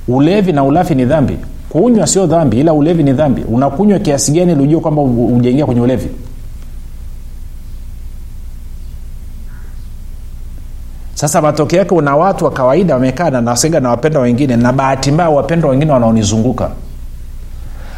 Ulevi 0.08 0.52
na 0.52 0.64
ulafi 0.64 0.96
ni 0.96 1.06
dhambi. 1.06 1.38
Kunywa 1.70 2.08
sio 2.08 2.28
dhambi 2.28 2.60
ila 2.60 2.74
ulevi 2.74 3.04
ni 3.04 3.14
dhambi. 3.14 3.42
Unakunywa 3.42 4.00
kiasi 4.00 4.32
gani 4.32 4.54
ili 4.56 4.80
kwamba 4.82 5.02
ujaingia 5.02 5.66
kwenye 5.66 5.82
ulevi? 5.82 6.10
Sasa 11.14 11.42
matokeo 11.42 11.80
yake 11.80 11.96
una 11.96 12.16
watu 12.16 12.46
wa 12.46 12.52
kawaida 12.52 12.94
wamekaa 12.94 13.30
na 13.30 13.42
nasega 13.42 13.80
na 13.80 13.90
wengine 14.20 14.56
na 14.56 14.74
bahati 14.74 15.12
mbaya 15.12 15.30
wengine 15.68 15.92
wanaonizunguka 15.92 16.72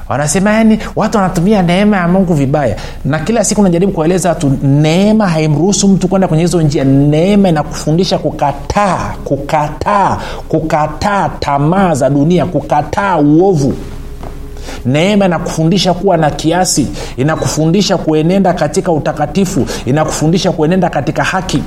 wanasema 0.10 0.54
yani 0.54 0.80
watu 0.96 1.18
wanatumia 1.18 1.62
neema 1.62 1.98
ya 1.98 2.08
mungu 2.08 2.34
vibaya. 2.34 2.76
Na 3.06 3.20
kila 3.20 3.44
siku 3.44 3.64
najaribu 3.64 3.92
kueleza 3.92 4.30
watu 4.30 4.52
neema 4.64 5.28
haimruhusu 5.28 5.88
mtu 5.88 6.08
kwenda 6.08 6.28
kwenye 6.28 6.44
hizo 6.44 6.62
njia. 6.62 6.84
Neema 6.84 7.50
inakufundisha 7.50 8.18
kukataa 8.18 9.14
kukataa 9.24 10.18
kukataa 10.48 11.30
tamaa 11.40 11.94
za 11.96 12.10
dunia 12.10 12.46
kukataa 12.46 13.18
uovu. 13.18 13.74
Neema 14.86 15.26
inakufundisha 15.26 15.94
kuwa 15.94 16.18
na 16.18 16.32
kiasi 16.32 16.88
inakufundisha 17.18 17.98
kuenenda 17.98 18.54
katika 18.54 18.92
utakatifu 18.92 19.66
inakufundisha 19.86 20.52
kuenenda 20.52 20.90
katika 20.90 21.24
haki. 21.24 21.64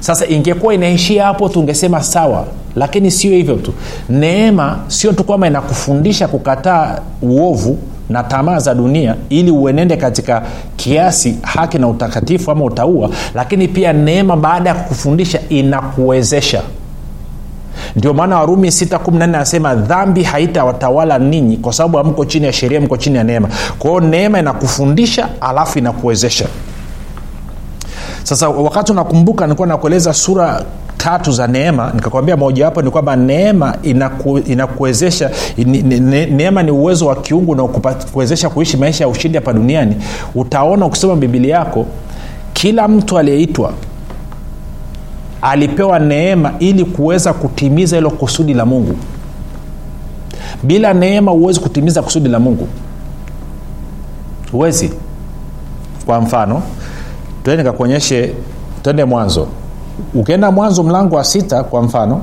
Sasa 0.00 0.26
ingekuwa 0.26 0.74
inaishia 0.74 1.24
hapo 1.24 1.48
tungesema 1.48 2.02
sawa 2.02 2.46
lakini 2.76 3.10
sio 3.10 3.30
hivyo 3.32 3.54
tu. 3.56 3.72
Neema 4.08 4.78
sio 4.88 5.12
tu 5.12 5.24
kwamba 5.24 5.46
inakufundisha 5.46 6.28
kukataa 6.28 6.98
uovu 7.22 7.78
na 8.08 8.22
tamaa 8.22 8.58
za 8.58 8.74
dunia 8.74 9.14
ili 9.28 9.50
uenende 9.50 9.96
katika 9.96 10.42
kiasi 10.76 11.36
haki 11.42 11.78
na 11.78 11.88
utakatifu 11.88 12.50
ama 12.50 12.64
utaua 12.64 13.10
lakini 13.34 13.68
pia 13.68 13.92
neema 13.92 14.36
baada 14.36 14.68
ya 14.70 14.74
kukufundisha 14.76 15.40
inakuwezesha. 15.48 16.62
Ndio 17.96 18.14
maana 18.14 18.38
warumi 18.38 18.68
614 18.68 19.22
anasema 19.22 19.74
dhambi 19.74 20.22
haitawatawala 20.22 21.18
ninyi 21.18 21.56
kwa 21.56 21.72
sababu 21.72 21.96
hamko 21.98 22.24
chini 22.24 22.46
ya 22.46 22.52
sheria 22.52 22.80
mko 22.80 22.96
chini 22.96 23.16
ya 23.16 23.24
neema. 23.24 23.48
Kwa 23.78 24.00
neema 24.00 24.38
inakufundisha 24.38 25.28
alafu 25.40 25.78
inakuwezesha. 25.78 26.46
Sasa 28.22 28.48
wakati 28.48 28.92
unakumbuka 28.92 29.44
nilikuwa 29.46 29.68
nakueleza 29.68 30.12
sura 30.14 30.62
tatu 31.04 31.32
za 31.32 31.46
neema. 31.46 31.90
Nikakwambia 31.94 32.36
mojawapo 32.36 32.82
ni 32.82 32.90
kwamba 32.90 33.16
neema 33.16 33.76
inaku, 33.82 34.38
inakuwezesha 34.38 35.30
ne, 35.58 35.82
ne, 35.82 36.26
neema 36.26 36.62
ni 36.62 36.70
uwezo 36.70 37.06
wa 37.06 37.16
kiungu 37.16 37.52
unaokuwezesha 37.52 38.50
kuishi 38.50 38.76
maisha 38.76 39.04
ya 39.04 39.08
ushindi 39.08 39.38
hapa 39.38 39.52
duniani. 39.52 39.96
Utaona 40.34 40.86
ukisoma 40.86 41.16
bibilia 41.16 41.56
yako 41.56 41.86
kila 42.52 42.88
mtu 42.88 43.18
aliyeitwa 43.18 43.72
alipewa 45.42 45.98
neema 45.98 46.52
ili 46.58 46.84
kuweza 46.84 47.32
kutimiza 47.32 47.96
hilo 47.96 48.10
kusudi 48.10 48.54
la 48.54 48.66
mungu. 48.66 48.96
Bila 50.62 50.94
neema 50.94 51.30
huwezi 51.30 51.60
kutimiza 51.60 52.02
kusudi 52.02 52.28
la 52.28 52.40
mungu. 52.40 52.68
Huwezi. 54.52 54.90
Kwa 56.06 56.20
mfano 56.20 56.62
tuende 57.44 57.62
nikakuonyeshe 57.62 58.32
twende 58.82 59.04
mwanzo 59.04 59.48
ukienda 60.14 60.50
mwanzo 60.50 60.82
mlango 60.82 61.16
wa 61.16 61.24
sita 61.24 61.62
kwa 61.64 61.82
mfano 61.82 62.20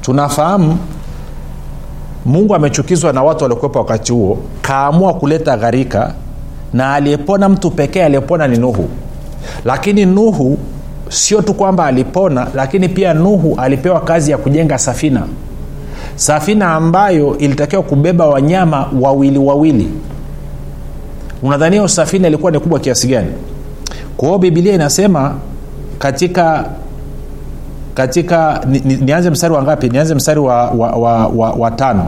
tunafahamu 0.00 0.78
mungu 2.24 2.54
amechukizwa 2.54 3.12
na 3.12 3.22
watu 3.22 3.44
waliokuwepa 3.44 3.78
wakati 3.78 4.12
huo 4.12 4.38
kaamua 4.62 5.14
kuleta 5.14 5.56
gharika 5.56 6.14
na 6.72 6.94
aliyepona 6.94 7.48
mtu 7.48 7.70
pekee 7.70 8.04
aliyepona 8.04 8.48
ni 8.48 8.58
nuhu. 8.58 8.88
Lakini 9.64 10.06
nuhu 10.06 10.58
sio 11.08 11.42
tu 11.42 11.54
kwamba 11.54 11.86
alipona 11.86 12.46
lakini 12.54 12.88
pia 12.88 13.14
nuhu 13.14 13.54
alipewa 13.60 14.00
kazi 14.00 14.30
ya 14.30 14.38
kujenga 14.38 14.78
safina. 14.78 15.22
Safina 16.16 16.72
ambayo 16.72 17.38
ilitakiwa 17.38 17.82
kubeba 17.82 18.26
wanyama 18.26 18.88
wawili 19.00 19.38
wawili. 19.38 19.88
Unadhania 21.42 21.88
safina 21.88 22.28
ilikuwa 22.28 22.52
ni 22.52 22.58
kubwa 22.60 22.80
kiasi 22.80 23.06
gani? 23.08 23.30
Kwa 24.16 24.28
hiyo 24.28 24.38
bibilia 24.38 24.74
inasema 24.74 25.34
katika 25.98 26.64
katika 27.94 28.60
ni, 28.68 28.80
ni, 28.84 28.96
nianze 28.96 29.30
mstari 29.30 29.54
wa 29.54 29.62
ngapi? 29.62 29.88
Nianze 29.88 30.14
mstari 30.14 30.40
wa, 30.40 30.70
wa, 30.70 30.90
wa, 30.90 31.26
wa, 31.26 31.50
wa 31.50 31.70
tano. 31.70 32.06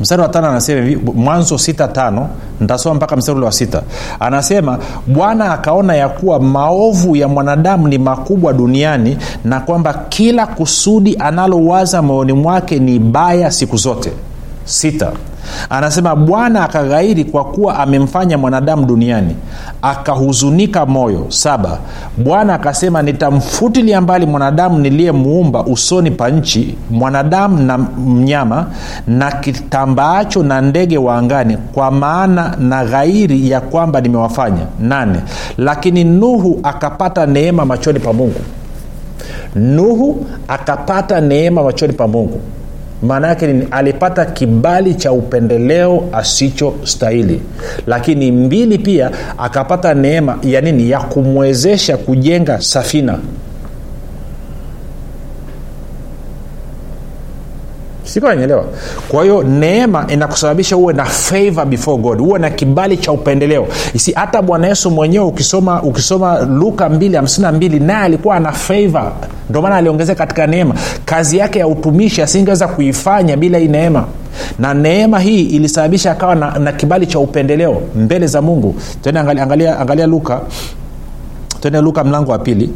Mstari 0.00 0.22
wa 0.22 0.28
tano 0.28 0.48
anasema 0.48 0.84
hivi 0.86 1.12
mwanzo 1.14 1.58
sita 1.58 1.88
tano 1.88 2.28
ntasoma 2.60 2.94
mpaka 2.94 3.16
mstari 3.16 3.36
ule 3.36 3.46
wa 3.46 3.52
sita. 3.52 3.82
Anasema 4.20 4.78
bwana 5.06 5.52
akaona 5.52 5.94
ya 5.94 6.08
kuwa 6.08 6.40
maovu 6.40 7.16
ya 7.16 7.28
mwanadamu 7.28 7.88
ni 7.88 7.98
makubwa 7.98 8.52
duniani 8.52 9.18
na 9.44 9.60
kwamba 9.60 9.94
kila 10.08 10.46
kusudi 10.46 11.16
analowaza 11.18 12.02
moyoni 12.02 12.32
mwake 12.32 12.78
ni 12.78 12.98
baya 12.98 13.50
siku 13.50 13.76
zote. 13.76 14.12
Sita 14.64 15.12
anasema 15.70 16.16
bwana 16.16 16.64
akaghairi 16.64 17.24
kwa 17.24 17.44
kuwa 17.44 17.78
amemfanya 17.78 18.38
mwanadamu 18.38 18.86
duniani 18.86 19.36
akahuzunika 19.82 20.86
moyo. 20.86 21.26
Saba 21.28 21.78
bwana 22.16 22.54
akasema 22.54 23.02
nitamfutilia 23.02 24.00
mbali 24.00 24.26
mwanadamu 24.26 24.78
niliyemuumba 24.78 25.64
usoni 25.64 26.10
pa 26.10 26.28
nchi 26.30 26.74
mwanadamu 26.90 27.58
na 27.62 27.78
mnyama 27.78 28.66
na 29.06 29.30
kitambaacho 29.32 30.42
na 30.42 30.60
ndege 30.60 30.98
wa 30.98 31.16
angani 31.16 31.56
kwa 31.56 31.90
maana 31.90 32.56
na 32.60 32.84
ghairi 32.84 33.50
ya 33.50 33.60
kwamba 33.60 34.00
nimewafanya. 34.00 34.62
Nane 34.80 35.20
lakini 35.58 36.04
nuhu 36.04 36.60
akapata 36.62 37.26
neema 37.26 37.64
machoni 37.64 37.98
pa 38.00 38.12
mungu. 38.12 38.40
Nuhu 39.54 40.26
akapata 40.48 41.20
neema 41.20 41.62
machoni 41.62 41.92
pa 41.92 42.08
mungu 42.08 42.40
maana 43.02 43.28
yake 43.28 43.46
ni 43.46 43.66
alipata 43.70 44.24
kibali 44.24 44.94
cha 44.94 45.12
upendeleo 45.12 46.04
asichostahili. 46.12 47.42
Lakini 47.86 48.32
mbili 48.32 48.78
pia 48.78 49.10
akapata 49.38 49.94
neema 49.94 50.38
ya 50.42 50.60
nini? 50.60 50.90
Ya 50.90 51.00
kumwezesha 51.00 51.96
kujenga 51.96 52.60
safina 52.60 53.18
sikananyelewa 58.08 58.64
kwa 59.08 59.22
hiyo 59.22 59.42
neema 59.42 60.04
inakusababisha 60.08 60.76
uwe 60.76 60.92
na 60.92 61.04
favor 61.04 61.64
before 61.66 62.02
god 62.02 62.20
uwe 62.20 62.38
na 62.38 62.50
kibali 62.50 62.96
cha 62.96 63.12
upendeleo. 63.12 63.66
Isi 63.94 64.12
hata 64.12 64.42
bwana 64.42 64.66
yesu 64.66 64.90
mwenyewe 64.90 65.24
ukisoma 65.24 65.82
ukisoma 65.82 66.40
luka 66.40 66.88
252 66.88 67.82
naye 67.82 68.04
alikuwa 68.04 68.36
ana 68.36 68.52
favor. 68.52 69.12
Ndio 69.50 69.62
maana 69.62 69.76
aliongezea 69.76 70.14
katika 70.14 70.46
neema. 70.46 70.74
Kazi 71.04 71.38
yake 71.38 71.58
ya 71.58 71.66
utumishi 71.66 72.22
asingeweza 72.22 72.68
kuifanya 72.68 73.36
bila 73.36 73.58
hii 73.58 73.68
neema. 73.68 74.04
Na 74.58 74.74
neema 74.74 75.20
hii 75.20 75.42
ilisababisha 75.42 76.10
akawa 76.12 76.34
na, 76.34 76.58
na 76.58 76.72
kibali 76.72 77.06
cha 77.06 77.18
upendeleo 77.18 77.82
mbele 77.96 78.26
za 78.26 78.42
mungu. 78.42 78.74
Tende 79.02 79.20
angalia, 79.20 79.42
angalia, 79.42 79.78
angalia 79.80 80.06
luka. 80.06 80.40
Tende 81.60 81.80
luka 81.80 82.04
mlango 82.04 82.32
wa 82.32 82.38
pili. 82.38 82.70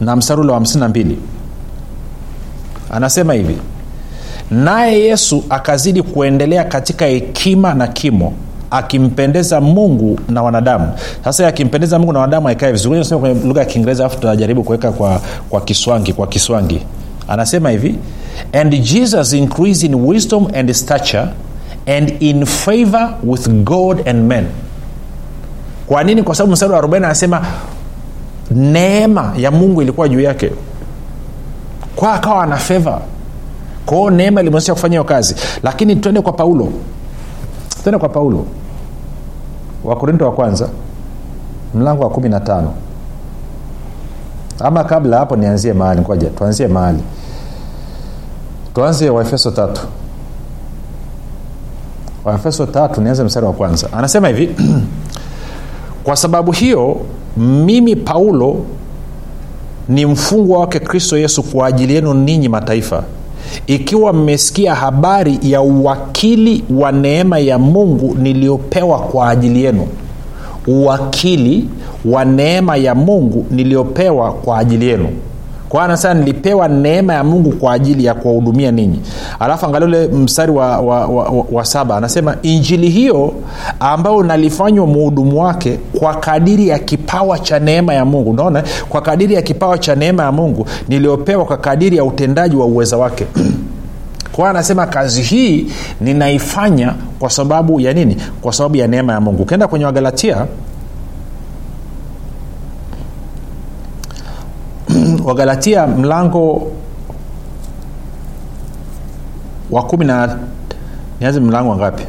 Na 0.00 0.16
mstari 0.16 0.40
wa 0.40 0.60
52 0.60 1.14
anasema 2.90 3.32
hivi 3.34 3.56
naye 4.50 5.00
yesu 5.00 5.44
akazidi 5.50 6.02
kuendelea 6.02 6.64
katika 6.64 7.06
hekima 7.06 7.74
na 7.74 7.86
kimo 7.86 8.32
akimpendeza 8.70 9.60
mungu 9.60 10.20
na 10.28 10.42
wanadamu. 10.42 10.92
Sasa 11.24 11.48
akimpendeza 11.48 11.98
mungu 11.98 12.12
na 12.12 12.18
wanadamu 12.18 12.48
aikae 12.48 12.72
vizuri. 12.72 13.04
Sema 13.04 13.20
kwenye 13.20 13.40
lugha 13.46 13.60
ya 13.60 13.66
kiingereza 13.66 14.04
alafu 14.04 14.20
tunajaribu 14.20 14.62
kuweka 14.64 14.92
kwa, 14.92 15.20
kwa 15.50 15.60
kiswangi 15.60 16.12
kwa 16.12 16.26
kiswangi. 16.26 16.80
Anasema 17.28 17.70
hivi 17.70 17.94
and 18.52 18.82
jesus 18.82 19.32
increase 19.32 19.86
in 19.86 19.94
wisdom 19.94 20.46
and 20.54 20.72
stature 20.72 21.24
and 21.86 22.14
in 22.20 22.44
favor 22.46 23.14
with 23.24 23.48
god 23.48 24.08
and 24.08 24.24
men. 24.28 24.44
Kwa 25.86 26.04
nini? 26.04 26.22
Kwa 26.22 26.34
sababu 26.34 26.52
mstari 26.52 26.72
wa 26.72 26.80
40 26.82 26.96
anasema 26.96 27.46
neema 28.50 29.32
ya 29.36 29.50
mungu 29.50 29.82
ilikuwa 29.82 30.08
juu 30.08 30.20
yake 30.20 30.50
kwa 31.96 32.14
akawa 32.14 32.42
ana 32.42 32.56
feva 32.56 33.00
kwao 33.86 34.10
neema 34.10 34.40
ilimwezesha 34.40 34.74
kufanya 34.74 34.92
hiyo 34.92 35.04
kazi. 35.04 35.34
Lakini 35.62 35.96
twende 35.96 36.20
kwa 36.20 36.32
paulo. 36.32 36.68
Twende 37.82 37.98
kwa 37.98 38.08
paulo. 38.08 38.46
Wakorinto 39.84 40.24
wa 40.24 40.32
kwanza. 40.32 40.68
Mlango 41.74 42.02
wa 42.02 42.10
kumi 42.10 42.28
na 42.28 42.40
tano. 42.40 42.74
Ama 44.60 44.84
kabla 44.84 45.18
hapo 45.18 45.36
nianzie 45.36 45.72
mahali 45.72 46.00
ngoja 46.00 46.30
tuanzie 46.30 46.66
mahali. 46.68 47.02
Tuanze 48.74 49.10
waefeso 49.10 49.50
tatu. 49.50 49.80
Waefeso 52.24 52.66
tatu 52.66 53.00
nianze 53.00 53.24
mstari 53.24 53.46
wa 53.46 53.52
kwanza. 53.52 53.88
Anasema 53.92 54.28
hivi 54.28 54.56
kwa 56.04 56.16
sababu 56.16 56.52
hiyo 56.52 57.00
mimi 57.36 57.96
paulo 57.96 58.56
ni 59.88 60.06
mfungwa 60.06 60.58
wake 60.60 60.78
kristo 60.80 61.18
yesu 61.18 61.42
kwa 61.42 61.66
ajili 61.66 61.94
yenu 61.94 62.14
ninyi 62.14 62.48
mataifa. 62.48 63.02
Ikiwa 63.66 64.12
mmesikia 64.12 64.74
habari 64.74 65.38
ya 65.42 65.60
uwakili 65.62 66.64
wa 66.70 66.92
neema 66.92 67.38
ya 67.38 67.58
mungu 67.58 68.14
niliyopewa 68.22 68.98
kwa 68.98 69.28
ajili 69.30 69.64
yenu. 69.64 69.86
Uwakili 70.66 71.68
wa 72.04 72.24
neema 72.24 72.76
ya 72.76 72.94
mungu 72.94 73.46
niliyopewa 73.50 74.32
kwa 74.32 74.58
ajili 74.58 74.86
yenu 74.88 75.08
kwa 75.68 75.84
anasema 75.84 76.14
nilipewa 76.14 76.68
neema 76.68 77.14
ya 77.14 77.24
mungu 77.24 77.52
kwa 77.52 77.72
ajili 77.72 78.04
ya 78.04 78.14
kuwahudumia 78.14 78.70
ninyi. 78.72 79.00
Alafu 79.40 79.66
angalia 79.66 79.86
ule 79.88 80.06
mstari 80.08 80.52
wa, 80.52 80.80
wa, 80.80 81.06
wa, 81.06 81.24
wa, 81.24 81.46
wa 81.52 81.64
saba. 81.64 81.96
Anasema 81.96 82.36
injili 82.42 82.88
hiyo 82.88 83.32
ambayo 83.80 84.22
nalifanywa 84.22 84.86
muhudumu 84.86 85.40
wake 85.40 85.78
kwa 85.98 86.14
kadiri 86.14 86.68
ya 86.68 86.78
kipawa 86.78 87.38
cha 87.38 87.58
neema 87.58 87.94
ya 87.94 88.04
mungu. 88.04 88.30
Unaona? 88.30 88.62
Kwa 88.88 89.00
kadiri 89.00 89.34
ya 89.34 89.42
kipawa 89.42 89.78
cha 89.78 89.94
neema 89.94 90.22
ya 90.22 90.32
mungu 90.32 90.66
niliyopewa 90.88 91.44
kwa 91.44 91.56
kadiri 91.56 91.96
ya 91.96 92.04
utendaji 92.04 92.56
wa 92.56 92.66
uweza 92.66 92.96
wake. 92.96 93.26
Kwa 94.32 94.50
anasema 94.50 94.86
kazi 94.86 95.22
hii 95.22 95.66
ninaifanya 96.00 96.94
kwa 97.18 97.30
sababu 97.30 97.80
ya 97.80 97.92
nini? 97.92 98.16
Kwa 98.42 98.52
sababu 98.52 98.76
ya 98.76 98.86
neema 98.86 99.12
ya 99.12 99.20
mungu. 99.20 99.42
Ukienda 99.42 99.68
kwenye 99.68 99.84
wagalatia 99.84 100.46
wagalatia 105.26 105.86
mlango 105.86 106.72
wa 109.70 109.82
kumi 109.82 110.04
na 110.04 110.38
nianze 111.20 111.40
mlango 111.40 111.70
wangapi 111.70 112.04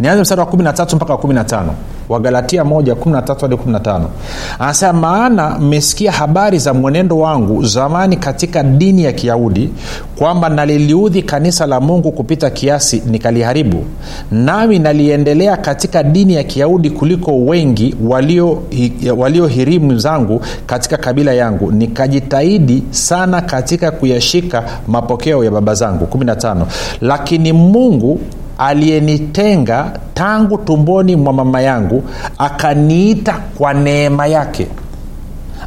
nianze 0.00 0.22
mstari 0.22 0.40
wa 0.40 0.46
kumi 0.46 0.62
na 0.64 0.72
tatu 0.72 0.96
mpaka 0.96 1.12
wa 1.12 1.18
kumi 1.18 1.34
na 1.34 1.44
tano 1.44 1.74
wagalatia 2.08 2.64
moja 2.64 2.94
kumi 2.94 3.14
na 3.14 3.22
tatu 3.22 3.40
hadi 3.40 3.56
kumi 3.56 3.72
na 3.72 3.80
tano. 3.80 4.10
Anasema 4.58 4.92
maana 4.92 5.58
mmesikia 5.58 6.12
habari 6.12 6.58
za 6.58 6.74
mwenendo 6.74 7.18
wangu 7.18 7.64
zamani 7.64 8.16
katika 8.16 8.62
dini 8.62 9.04
ya 9.04 9.12
kiyahudi 9.12 9.70
kwamba 10.16 10.48
naliliudhi 10.48 11.22
kanisa 11.22 11.66
la 11.66 11.80
mungu 11.80 12.12
kupita 12.12 12.50
kiasi 12.50 13.02
nikaliharibu. 13.06 13.84
Nami 14.30 14.78
naliendelea 14.78 15.56
katika 15.56 16.02
dini 16.02 16.34
ya 16.34 16.44
kiyahudi 16.44 16.90
kuliko 16.90 17.38
wengi 17.38 17.94
waliohirimu 18.08 19.10
walio, 19.10 19.48
walio 19.48 19.98
zangu 19.98 20.40
katika 20.66 20.96
kabila 20.96 21.32
yangu. 21.32 21.72
Nikajitahidi 21.72 22.82
sana 22.90 23.40
katika 23.40 23.90
kuyashika 23.90 24.64
mapokeo 24.88 25.44
ya 25.44 25.50
baba 25.50 25.74
zangu. 25.74 26.04
15 26.04 26.66
lakini 27.00 27.52
mungu 27.52 28.20
aliyenitenga 28.66 29.92
tangu 30.14 30.58
tumboni 30.58 31.16
mwa 31.16 31.32
mama 31.32 31.60
yangu 31.60 32.02
akaniita 32.38 33.40
kwa 33.58 33.74
neema 33.74 34.26
yake. 34.26 34.66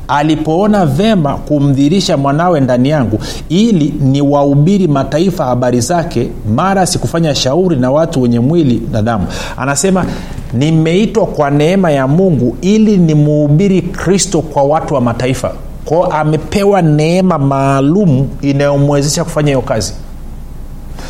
Alipoona 0.08 0.86
vema 0.86 1.38
kumdhirisha 1.38 2.18
mwanawe 2.18 2.60
ndani 2.60 2.90
yangu 2.90 3.20
ili 3.50 3.94
niwahubiri 4.02 4.88
mataifa 4.88 5.46
habari 5.46 5.82
zake 5.82 6.30
mara 6.56 6.86
sikufanya 6.86 7.36
shauri 7.36 7.76
na 7.76 7.92
watu 7.92 8.22
wenye 8.22 8.40
mwili 8.40 8.82
na 8.92 9.02
damu. 9.02 9.28
Anasema 9.58 10.06
nimeitwa 10.54 11.26
kwa 11.26 11.50
neema 11.50 11.92
ya 11.92 12.08
mungu 12.08 12.58
ili 12.62 12.98
nimuhubiri 12.98 13.82
kristo 13.82 14.42
kwa 14.42 14.64
watu 14.64 14.94
wa 14.94 15.02
mataifa. 15.02 15.52
Kwao 15.86 16.04
amepewa 16.06 16.82
neema 16.82 17.38
maalum 17.38 18.28
inayomwezesha 18.42 19.24
kufanya 19.24 19.48
hiyo 19.48 19.62
kazi 19.62 19.94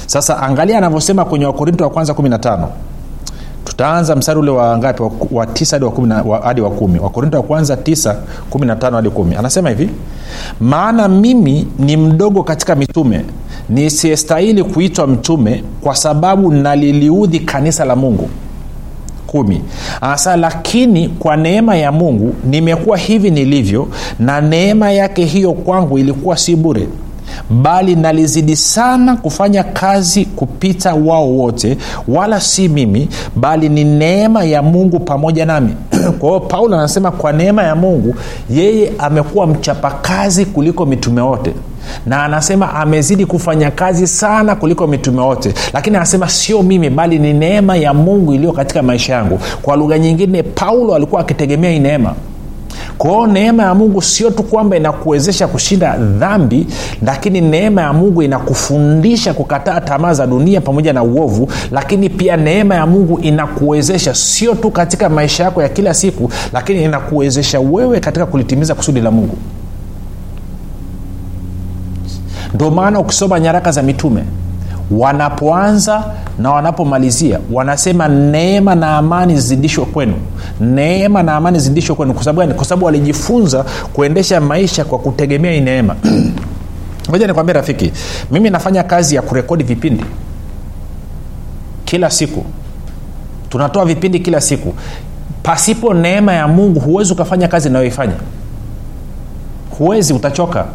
sasa 0.05 0.39
angalia 0.43 0.77
anavyosema 0.77 1.25
kwenye 1.25 1.45
wakorinto 1.45 1.83
wa 1.83 1.89
kwanza 1.89 2.13
15 2.13 2.67
tutaanza 3.65 4.15
mstari 4.15 4.39
ule 4.39 4.51
wa 4.51 4.77
ngapi? 4.77 5.03
Wa, 5.03 5.11
wa 5.31 5.45
tisa 5.47 5.75
hadi 5.75 5.85
wa, 5.85 5.91
kumi, 5.91 6.69
kumi. 6.77 6.99
Wakorinto 6.99 7.37
wa 7.37 7.43
kwanza 7.43 7.75
9 7.75 8.15
15 8.51 8.95
hadi 8.95 9.09
kumi. 9.09 9.35
Anasema 9.35 9.69
hivi 9.69 9.89
maana 10.59 11.07
mimi 11.07 11.67
ni 11.79 11.97
mdogo 11.97 12.43
katika 12.43 12.75
mitume 12.75 13.25
nisiyestahili 13.69 14.63
kuitwa 14.63 15.07
mtume 15.07 15.63
kwa 15.81 15.95
sababu 15.95 16.51
naliliudhi 16.51 17.39
kanisa 17.39 17.85
la 17.85 17.95
mungu. 17.95 18.29
Kumi. 19.27 19.61
Lakini 20.37 21.09
kwa 21.09 21.37
neema 21.37 21.75
ya 21.75 21.91
mungu 21.91 22.33
nimekuwa 22.43 22.97
hivi 22.97 23.31
nilivyo 23.31 23.87
na 24.19 24.41
neema 24.41 24.91
yake 24.91 25.25
hiyo 25.25 25.53
kwangu 25.53 25.97
ilikuwa 25.99 26.37
si 26.37 26.55
bure 26.55 26.87
bali 27.49 27.95
nalizidi 27.95 28.55
sana 28.55 29.15
kufanya 29.15 29.63
kazi 29.63 30.25
kupita 30.25 30.93
wao 30.93 31.29
wote 31.37 31.77
wala 32.07 32.41
si 32.41 32.69
mimi 32.69 33.09
bali 33.35 33.69
ni 33.69 33.83
neema 33.83 34.43
ya 34.43 34.61
mungu 34.61 34.99
pamoja 34.99 35.45
nami. 35.45 35.73
Kwa 36.19 36.29
hiyo 36.29 36.39
paulo 36.39 36.75
anasema 36.77 37.11
kwa 37.11 37.31
neema 37.31 37.63
ya 37.63 37.75
mungu 37.75 38.15
yeye 38.49 38.91
amekuwa 38.99 39.47
mchapakazi 39.47 40.45
kuliko 40.45 40.85
mitume 40.85 41.21
wote. 41.21 41.53
Na 42.05 42.23
anasema 42.23 42.73
amezidi 42.73 43.25
kufanya 43.25 43.71
kazi 43.71 44.07
sana 44.07 44.55
kuliko 44.55 44.87
mitume 44.87 45.21
wote. 45.21 45.53
Lakini 45.73 45.95
anasema 45.95 46.29
sio 46.29 46.63
mimi 46.63 46.89
bali 46.89 47.19
ni 47.19 47.33
neema 47.33 47.77
ya 47.77 47.93
mungu 47.93 48.33
iliyo 48.33 48.51
katika 48.51 48.83
maisha 48.83 49.13
yangu. 49.13 49.39
Kwa 49.61 49.75
lugha 49.75 49.99
nyingine 49.99 50.43
paulo 50.43 50.95
alikuwa 50.95 51.21
akitegemea 51.21 51.71
hii 51.71 51.79
neema 51.79 52.13
kwao 52.97 53.27
neema 53.27 53.63
ya 53.63 53.73
mungu 53.75 54.01
sio 54.01 54.29
tu 54.31 54.43
kwamba 54.43 54.77
inakuwezesha 54.77 55.47
kushinda 55.47 55.97
dhambi 55.97 56.67
lakini 57.05 57.41
neema 57.41 57.81
ya 57.81 57.93
mungu 57.93 58.21
inakufundisha 58.23 59.33
kukataa 59.33 59.81
tamaa 59.81 60.13
za 60.13 60.27
dunia 60.27 60.61
pamoja 60.61 60.93
na 60.93 61.03
uovu 61.03 61.49
lakini 61.71 62.09
pia 62.09 62.37
neema 62.37 62.75
ya 62.75 62.85
mungu 62.87 63.19
inakuwezesha 63.19 64.13
sio 64.15 64.55
tu 64.55 64.71
katika 64.71 65.09
maisha 65.09 65.43
yako 65.43 65.61
ya 65.61 65.69
kila 65.69 65.93
siku 65.93 66.29
lakini 66.53 66.83
inakuwezesha 66.83 67.59
wewe 67.59 67.99
katika 67.99 68.25
kulitimiza 68.25 68.75
kusudi 68.75 69.01
la 69.01 69.11
mungu. 69.11 69.37
Ndio 72.53 72.71
maana 72.71 72.99
ukisoma 72.99 73.39
nyaraka 73.39 73.71
za 73.71 73.81
mitume 73.83 74.23
wanapoanza 74.91 76.03
na 76.39 76.51
wanapomalizia 76.51 77.39
wanasema 77.51 78.07
neema 78.07 78.75
na 78.75 78.97
amani 78.97 79.35
zizidishwe 79.35 79.85
kwenu. 79.85 80.13
Neema 80.59 81.23
na 81.23 81.35
amani 81.35 81.59
zizidishwe 81.59 81.95
kwenu. 81.95 82.13
Kwa 82.13 82.23
sababu 82.23 82.39
gani? 82.39 82.53
Kwa 82.53 82.65
sababu 82.65 82.85
walijifunza 82.85 83.65
kuendesha 83.93 84.41
maisha 84.41 84.85
kwa 84.85 84.99
kutegemea 84.99 85.51
hii 85.51 85.61
neema. 85.61 85.95
Moja 87.09 87.27
nikwambia 87.27 87.53
rafiki 87.55 87.91
mimi 88.31 88.49
nafanya 88.49 88.83
kazi 88.83 89.15
ya 89.15 89.21
kurekodi 89.21 89.63
vipindi. 89.63 90.05
Kila 91.85 92.11
siku. 92.11 92.45
Tunatoa 93.49 93.85
vipindi 93.85 94.19
kila 94.19 94.41
siku. 94.41 94.73
Pasipo 95.43 95.93
neema 95.93 96.33
ya 96.33 96.47
mungu 96.47 96.79
huwezi 96.79 97.13
ukafanya 97.13 97.47
kazi 97.47 97.67
inayoifanya 97.69 98.13
huwezi 99.77 100.13
utachoka. 100.13 100.65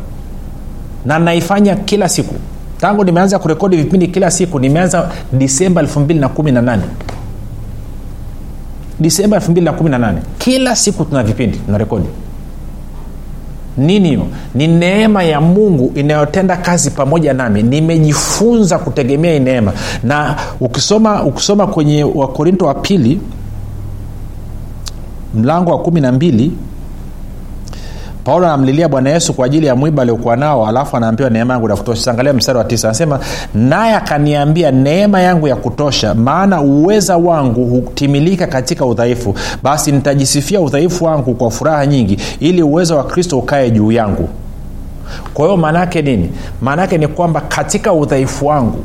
Na 1.05 1.19
naifanya 1.19 1.77
kila 1.77 2.09
siku 2.09 2.35
tangu 2.81 3.05
nimeanza 3.05 3.39
kurekodi 3.39 3.77
vipindi 3.77 4.07
kila 4.09 4.31
siku 4.31 4.59
nimeanza 4.59 5.11
disemba 5.33 5.83
218 5.83 6.79
disemba 9.01 9.37
218 9.39 10.15
kila 10.39 10.77
siku 10.77 11.05
tuna 11.05 11.23
vipindi 11.23 11.59
tuna 11.59 11.79
rekodi. 11.79 12.07
Nini 13.77 14.09
hiyo? 14.09 14.27
Ni 14.55 14.67
neema 14.67 15.23
ya 15.23 15.41
mungu 15.41 15.93
inayotenda 15.95 16.57
kazi 16.57 16.91
pamoja 16.91 17.33
nami. 17.33 17.63
Nimejifunza 17.63 18.79
kutegemea 18.79 19.33
hii 19.33 19.39
neema. 19.41 19.73
Na 20.03 20.37
ukisoma 20.61 21.23
ukisoma 21.23 21.67
kwenye 21.67 22.05
wakorinto 22.05 22.67
wa 22.67 22.75
pili 22.75 23.21
mlango 25.35 25.71
wa 25.71 25.79
kumi 25.79 26.01
na 26.01 26.13
mbili 26.13 26.53
paulo 28.25 28.47
anamlilia 28.47 28.89
bwana 28.89 29.11
yesu 29.11 29.35
kwa 29.35 29.47
ajili 29.47 29.67
ya 29.67 29.77
mwiba 29.77 30.03
aliokuwa 30.03 30.37
nao 30.37 30.67
alafu 30.67 30.97
anaambiwa 30.97 31.31
neema 31.31 31.55
yangu 31.55 31.71
ya 31.71 31.77
kutosha. 31.77 32.11
Angalia 32.11 32.33
mstari 32.33 32.59
wa 32.59 32.65
tisa 32.65 32.89
anasema 32.89 33.21
naye 33.55 33.95
akaniambia 33.95 34.71
neema 34.71 35.21
yangu 35.21 35.49
ya 35.49 35.57
kutosha 35.57 36.15
maana 36.15 36.61
uweza 36.61 37.17
wangu 37.17 37.67
hutimilika 37.67 38.47
katika 38.47 38.85
udhaifu. 38.87 39.35
Basi 39.63 39.93
nitajisifia 39.93 40.61
udhaifu 40.61 41.05
wangu 41.05 41.35
kwa 41.35 41.51
furaha 41.51 41.87
nyingi 41.87 42.19
ili 42.41 42.63
uwezo 42.63 42.97
wa 42.97 43.05
kristo 43.05 43.39
ukae 43.39 43.71
juu 43.71 43.93
yangu. 43.93 44.29
Kwa 45.35 45.45
hiyo 45.45 45.57
maanaake 45.57 46.03
nini? 46.03 46.31
Maanaake 46.61 46.99
ni 46.99 47.09
kwamba 47.09 47.41
katika 47.41 47.93
udhaifu 47.93 48.47
wangu 48.47 48.79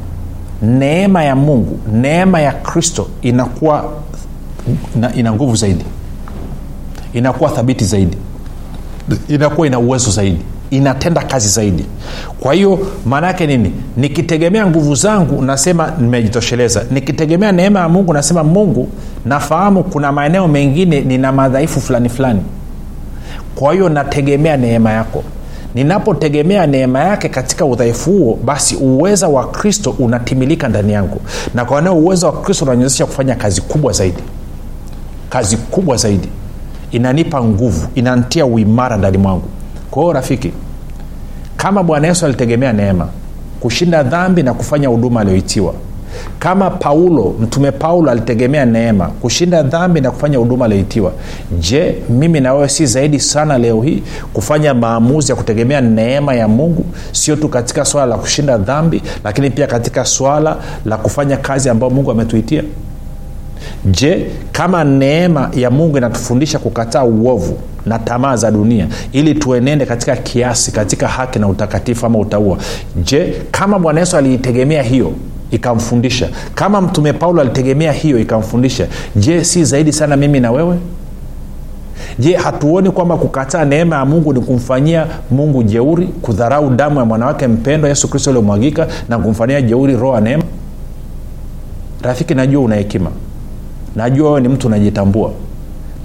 neema 0.62 1.24
ya 1.24 1.36
mungu 1.36 1.80
neema 1.93 2.41
ya 2.41 2.52
kristo 2.52 3.08
inakuwa 3.21 3.86
ina, 4.95 5.13
ina 5.15 5.34
nguvu 5.34 5.56
zaidi. 5.56 5.86
Inakuwa 7.13 7.50
thabiti 7.50 7.86
zaidi 7.86 8.17
inakuwa 9.28 9.68
ina 9.68 9.80
uwezo 9.80 10.12
zaidi 10.12 10.39
inatenda 10.70 11.22
kazi 11.22 11.50
zaidi. 11.50 11.86
Kwa 12.39 12.54
hiyo 12.54 12.80
maana 13.06 13.28
yake 13.28 13.48
nini? 13.48 13.72
Nikitegemea 13.98 14.68
nguvu 14.68 14.96
zangu 14.96 15.41
nasema 15.41 15.91
nimejitosheleza. 16.00 16.84
Nikitegemea 16.91 17.52
neema 17.52 17.80
ya 17.80 17.89
mungu 17.89 18.13
nasema 18.13 18.44
mungu 18.44 18.89
nafahamu 19.26 19.84
kuna 19.84 20.12
maeneo 20.12 20.48
mengine 20.48 21.02
nina 21.02 21.32
madhaifu 21.32 21.82
fulani 21.82 22.10
fulani. 22.10 22.41
Kwa 23.56 23.74
hiyo 23.74 23.89
nategemea 23.89 24.58
neema 24.58 24.91
yako. 24.91 25.24
Ninapotegemea 25.76 26.68
neema 26.68 27.00
yake 27.00 27.30
katika 27.30 27.65
udhaifu 27.65 28.12
huo 28.12 28.39
basi 28.46 28.76
uweza 28.76 29.28
wa 29.28 29.48
kristo 29.48 29.96
unatimilika 30.00 30.68
ndani 30.70 30.94
yangu. 30.94 31.22
Na 31.54 31.65
kwa 31.65 31.82
nao 31.82 31.98
uwezo 31.98 32.26
wa 32.28 32.41
kristo 32.41 32.65
unaniwezesha 32.65 33.06
kufanya 33.06 33.36
kazi 33.36 33.62
kubwa 33.62 33.94
zaidi. 33.94 34.24
Kazi 35.30 35.58
kubwa 35.58 35.98
zaidi 35.98 36.28
inanipa 36.91 37.43
nguvu 37.43 37.88
inantia 37.95 38.45
uimara 38.45 38.98
ndani 38.98 39.17
mwangu. 39.17 39.48
Kwa 39.91 40.02
hiyo 40.04 40.13
rafiki 40.13 40.52
kama 41.58 41.84
bwana 41.84 42.08
yesu 42.08 42.26
alitegemea 42.26 42.74
neema 42.74 43.08
kushinda 43.60 44.04
dhambi 44.04 44.43
na 44.43 44.54
kufanya 44.54 44.88
huduma 44.88 45.21
aliyoitiwa 45.21 45.74
kama 46.39 46.69
paulo 46.69 47.36
mtume 47.41 47.71
paulo 47.71 48.12
alitegemea 48.12 48.65
neema 48.65 49.08
kushinda 49.08 49.63
dhambi 49.63 50.02
na 50.02 50.12
kufanya 50.12 50.38
huduma 50.38 50.65
aliyoitiwa 50.65 51.12
je 51.60 51.95
mimi 52.10 52.39
na 52.39 52.54
wewe 52.54 52.69
si 52.69 52.86
zaidi 52.86 53.19
sana 53.19 53.58
leo 53.58 53.82
hii 53.82 54.04
kufanya 54.34 54.74
maamuzi 54.74 55.32
ya 55.32 55.36
kutegemea 55.36 55.82
neema 55.82 56.34
ya 56.34 56.48
mungu? 56.48 56.86
Sio 57.12 57.36
tu 57.36 57.50
katika 57.50 57.86
swala 57.86 58.06
la 58.08 58.17
kushinda 58.17 58.58
dhambi 58.58 59.02
lakini 59.24 59.50
pia 59.50 59.67
katika 59.67 60.06
swala 60.06 60.58
la 60.86 60.98
kufanya 60.98 61.38
kazi 61.38 61.69
ambayo 61.69 61.93
mungu 61.93 62.12
ametuitia 62.12 62.63
je 63.86 64.25
kama 64.51 64.84
neema 64.84 65.49
ya 65.54 65.71
mungu 65.71 65.97
inatufundisha 65.97 66.60
kukataa 66.60 67.04
uovu 67.04 67.58
na 67.86 67.99
tamaa 67.99 68.36
za 68.36 68.51
dunia 68.51 68.88
ili 69.12 69.34
tuenende 69.36 69.86
katika 69.86 70.15
kiasi 70.15 70.71
katika 70.71 71.08
haki 71.08 71.39
na 71.39 71.47
utakatifu 71.47 72.06
ama 72.06 72.19
utaua 72.19 72.58
je 73.04 73.34
kama 73.51 73.80
bwana 73.80 73.99
yesu 73.99 74.17
aliitegemea 74.17 74.84
hiyo 74.84 75.12
ikamfundisha? 75.51 76.30
Kama 76.56 76.82
mtume 76.82 77.13
paulo 77.13 77.41
alitegemea 77.41 77.91
hiyo 77.91 78.19
ikamfundisha? 78.19 78.88
Je 79.15 79.43
si 79.43 79.63
zaidi 79.65 79.93
sana 79.93 80.15
mimi 80.17 80.39
na 80.39 80.51
wewe? 80.51 80.75
Je 82.19 82.36
hatuoni 82.36 82.91
kwamba 82.91 83.17
kukataa 83.17 83.65
neema 83.65 83.95
ya 83.95 84.06
mungu 84.06 84.34
ni 84.34 84.39
kumfanyia 84.41 85.08
mungu 85.32 85.63
jeuri 85.63 86.08
kudharau 86.08 86.69
damu 86.69 86.99
ya 86.99 87.06
mwanawake 87.06 87.47
mpendwa 87.47 87.89
yesu 87.89 88.08
kristo 88.08 88.30
aliomwagika 88.30 88.88
na 89.10 89.17
kumfanyia 89.19 89.62
jeuri 89.62 89.97
roho 89.97 90.15
ya 90.15 90.21
neema? 90.21 90.43
Rafiki 92.01 92.36
najua 92.36 92.62
una 92.62 92.75
hekima 92.75 93.10
najua 93.95 94.29
wewe 94.29 94.41
ni 94.41 94.47
mtu 94.49 94.67
unajitambua. 94.67 95.31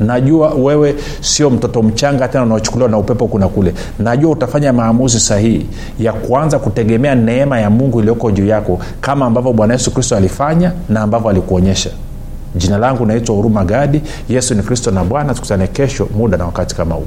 Najua 0.00 0.54
wewe 0.54 0.94
sio 1.20 1.50
mtoto 1.50 1.82
mchanga 1.82 2.28
tena 2.28 2.44
unaochukuliwa 2.44 2.88
na 2.90 2.98
upepo 2.98 3.26
kuna 3.26 3.48
kule. 3.48 3.74
Najua 3.98 4.30
utafanya 4.30 4.72
maamuzi 4.72 5.20
sahihi 5.20 5.66
ya 5.98 6.12
kuanza 6.12 6.58
kutegemea 6.58 7.14
neema 7.14 7.60
ya 7.60 7.70
mungu 7.70 8.00
iliyoko 8.00 8.30
juu 8.30 8.46
yako 8.46 8.78
kama 9.00 9.26
ambavyo 9.26 9.52
bwana 9.52 9.72
yesu 9.74 9.90
kristo 9.90 10.16
alifanya 10.16 10.72
na 10.88 11.00
ambavyo 11.00 11.30
alikuonyesha. 11.30 11.90
Jina 12.56 12.78
langu 12.78 13.06
naitwa 13.06 13.36
huruma 13.36 13.64
gadi. 13.64 14.02
Yesu 14.28 14.54
ni 14.54 14.62
kristo 14.62 14.90
na 14.90 15.04
bwana. 15.04 15.34
Tukutane 15.34 15.66
kesho 15.66 16.08
muda 16.16 16.36
na 16.36 16.44
wakati 16.44 16.74
kama 16.76 16.94
huu 16.94 17.06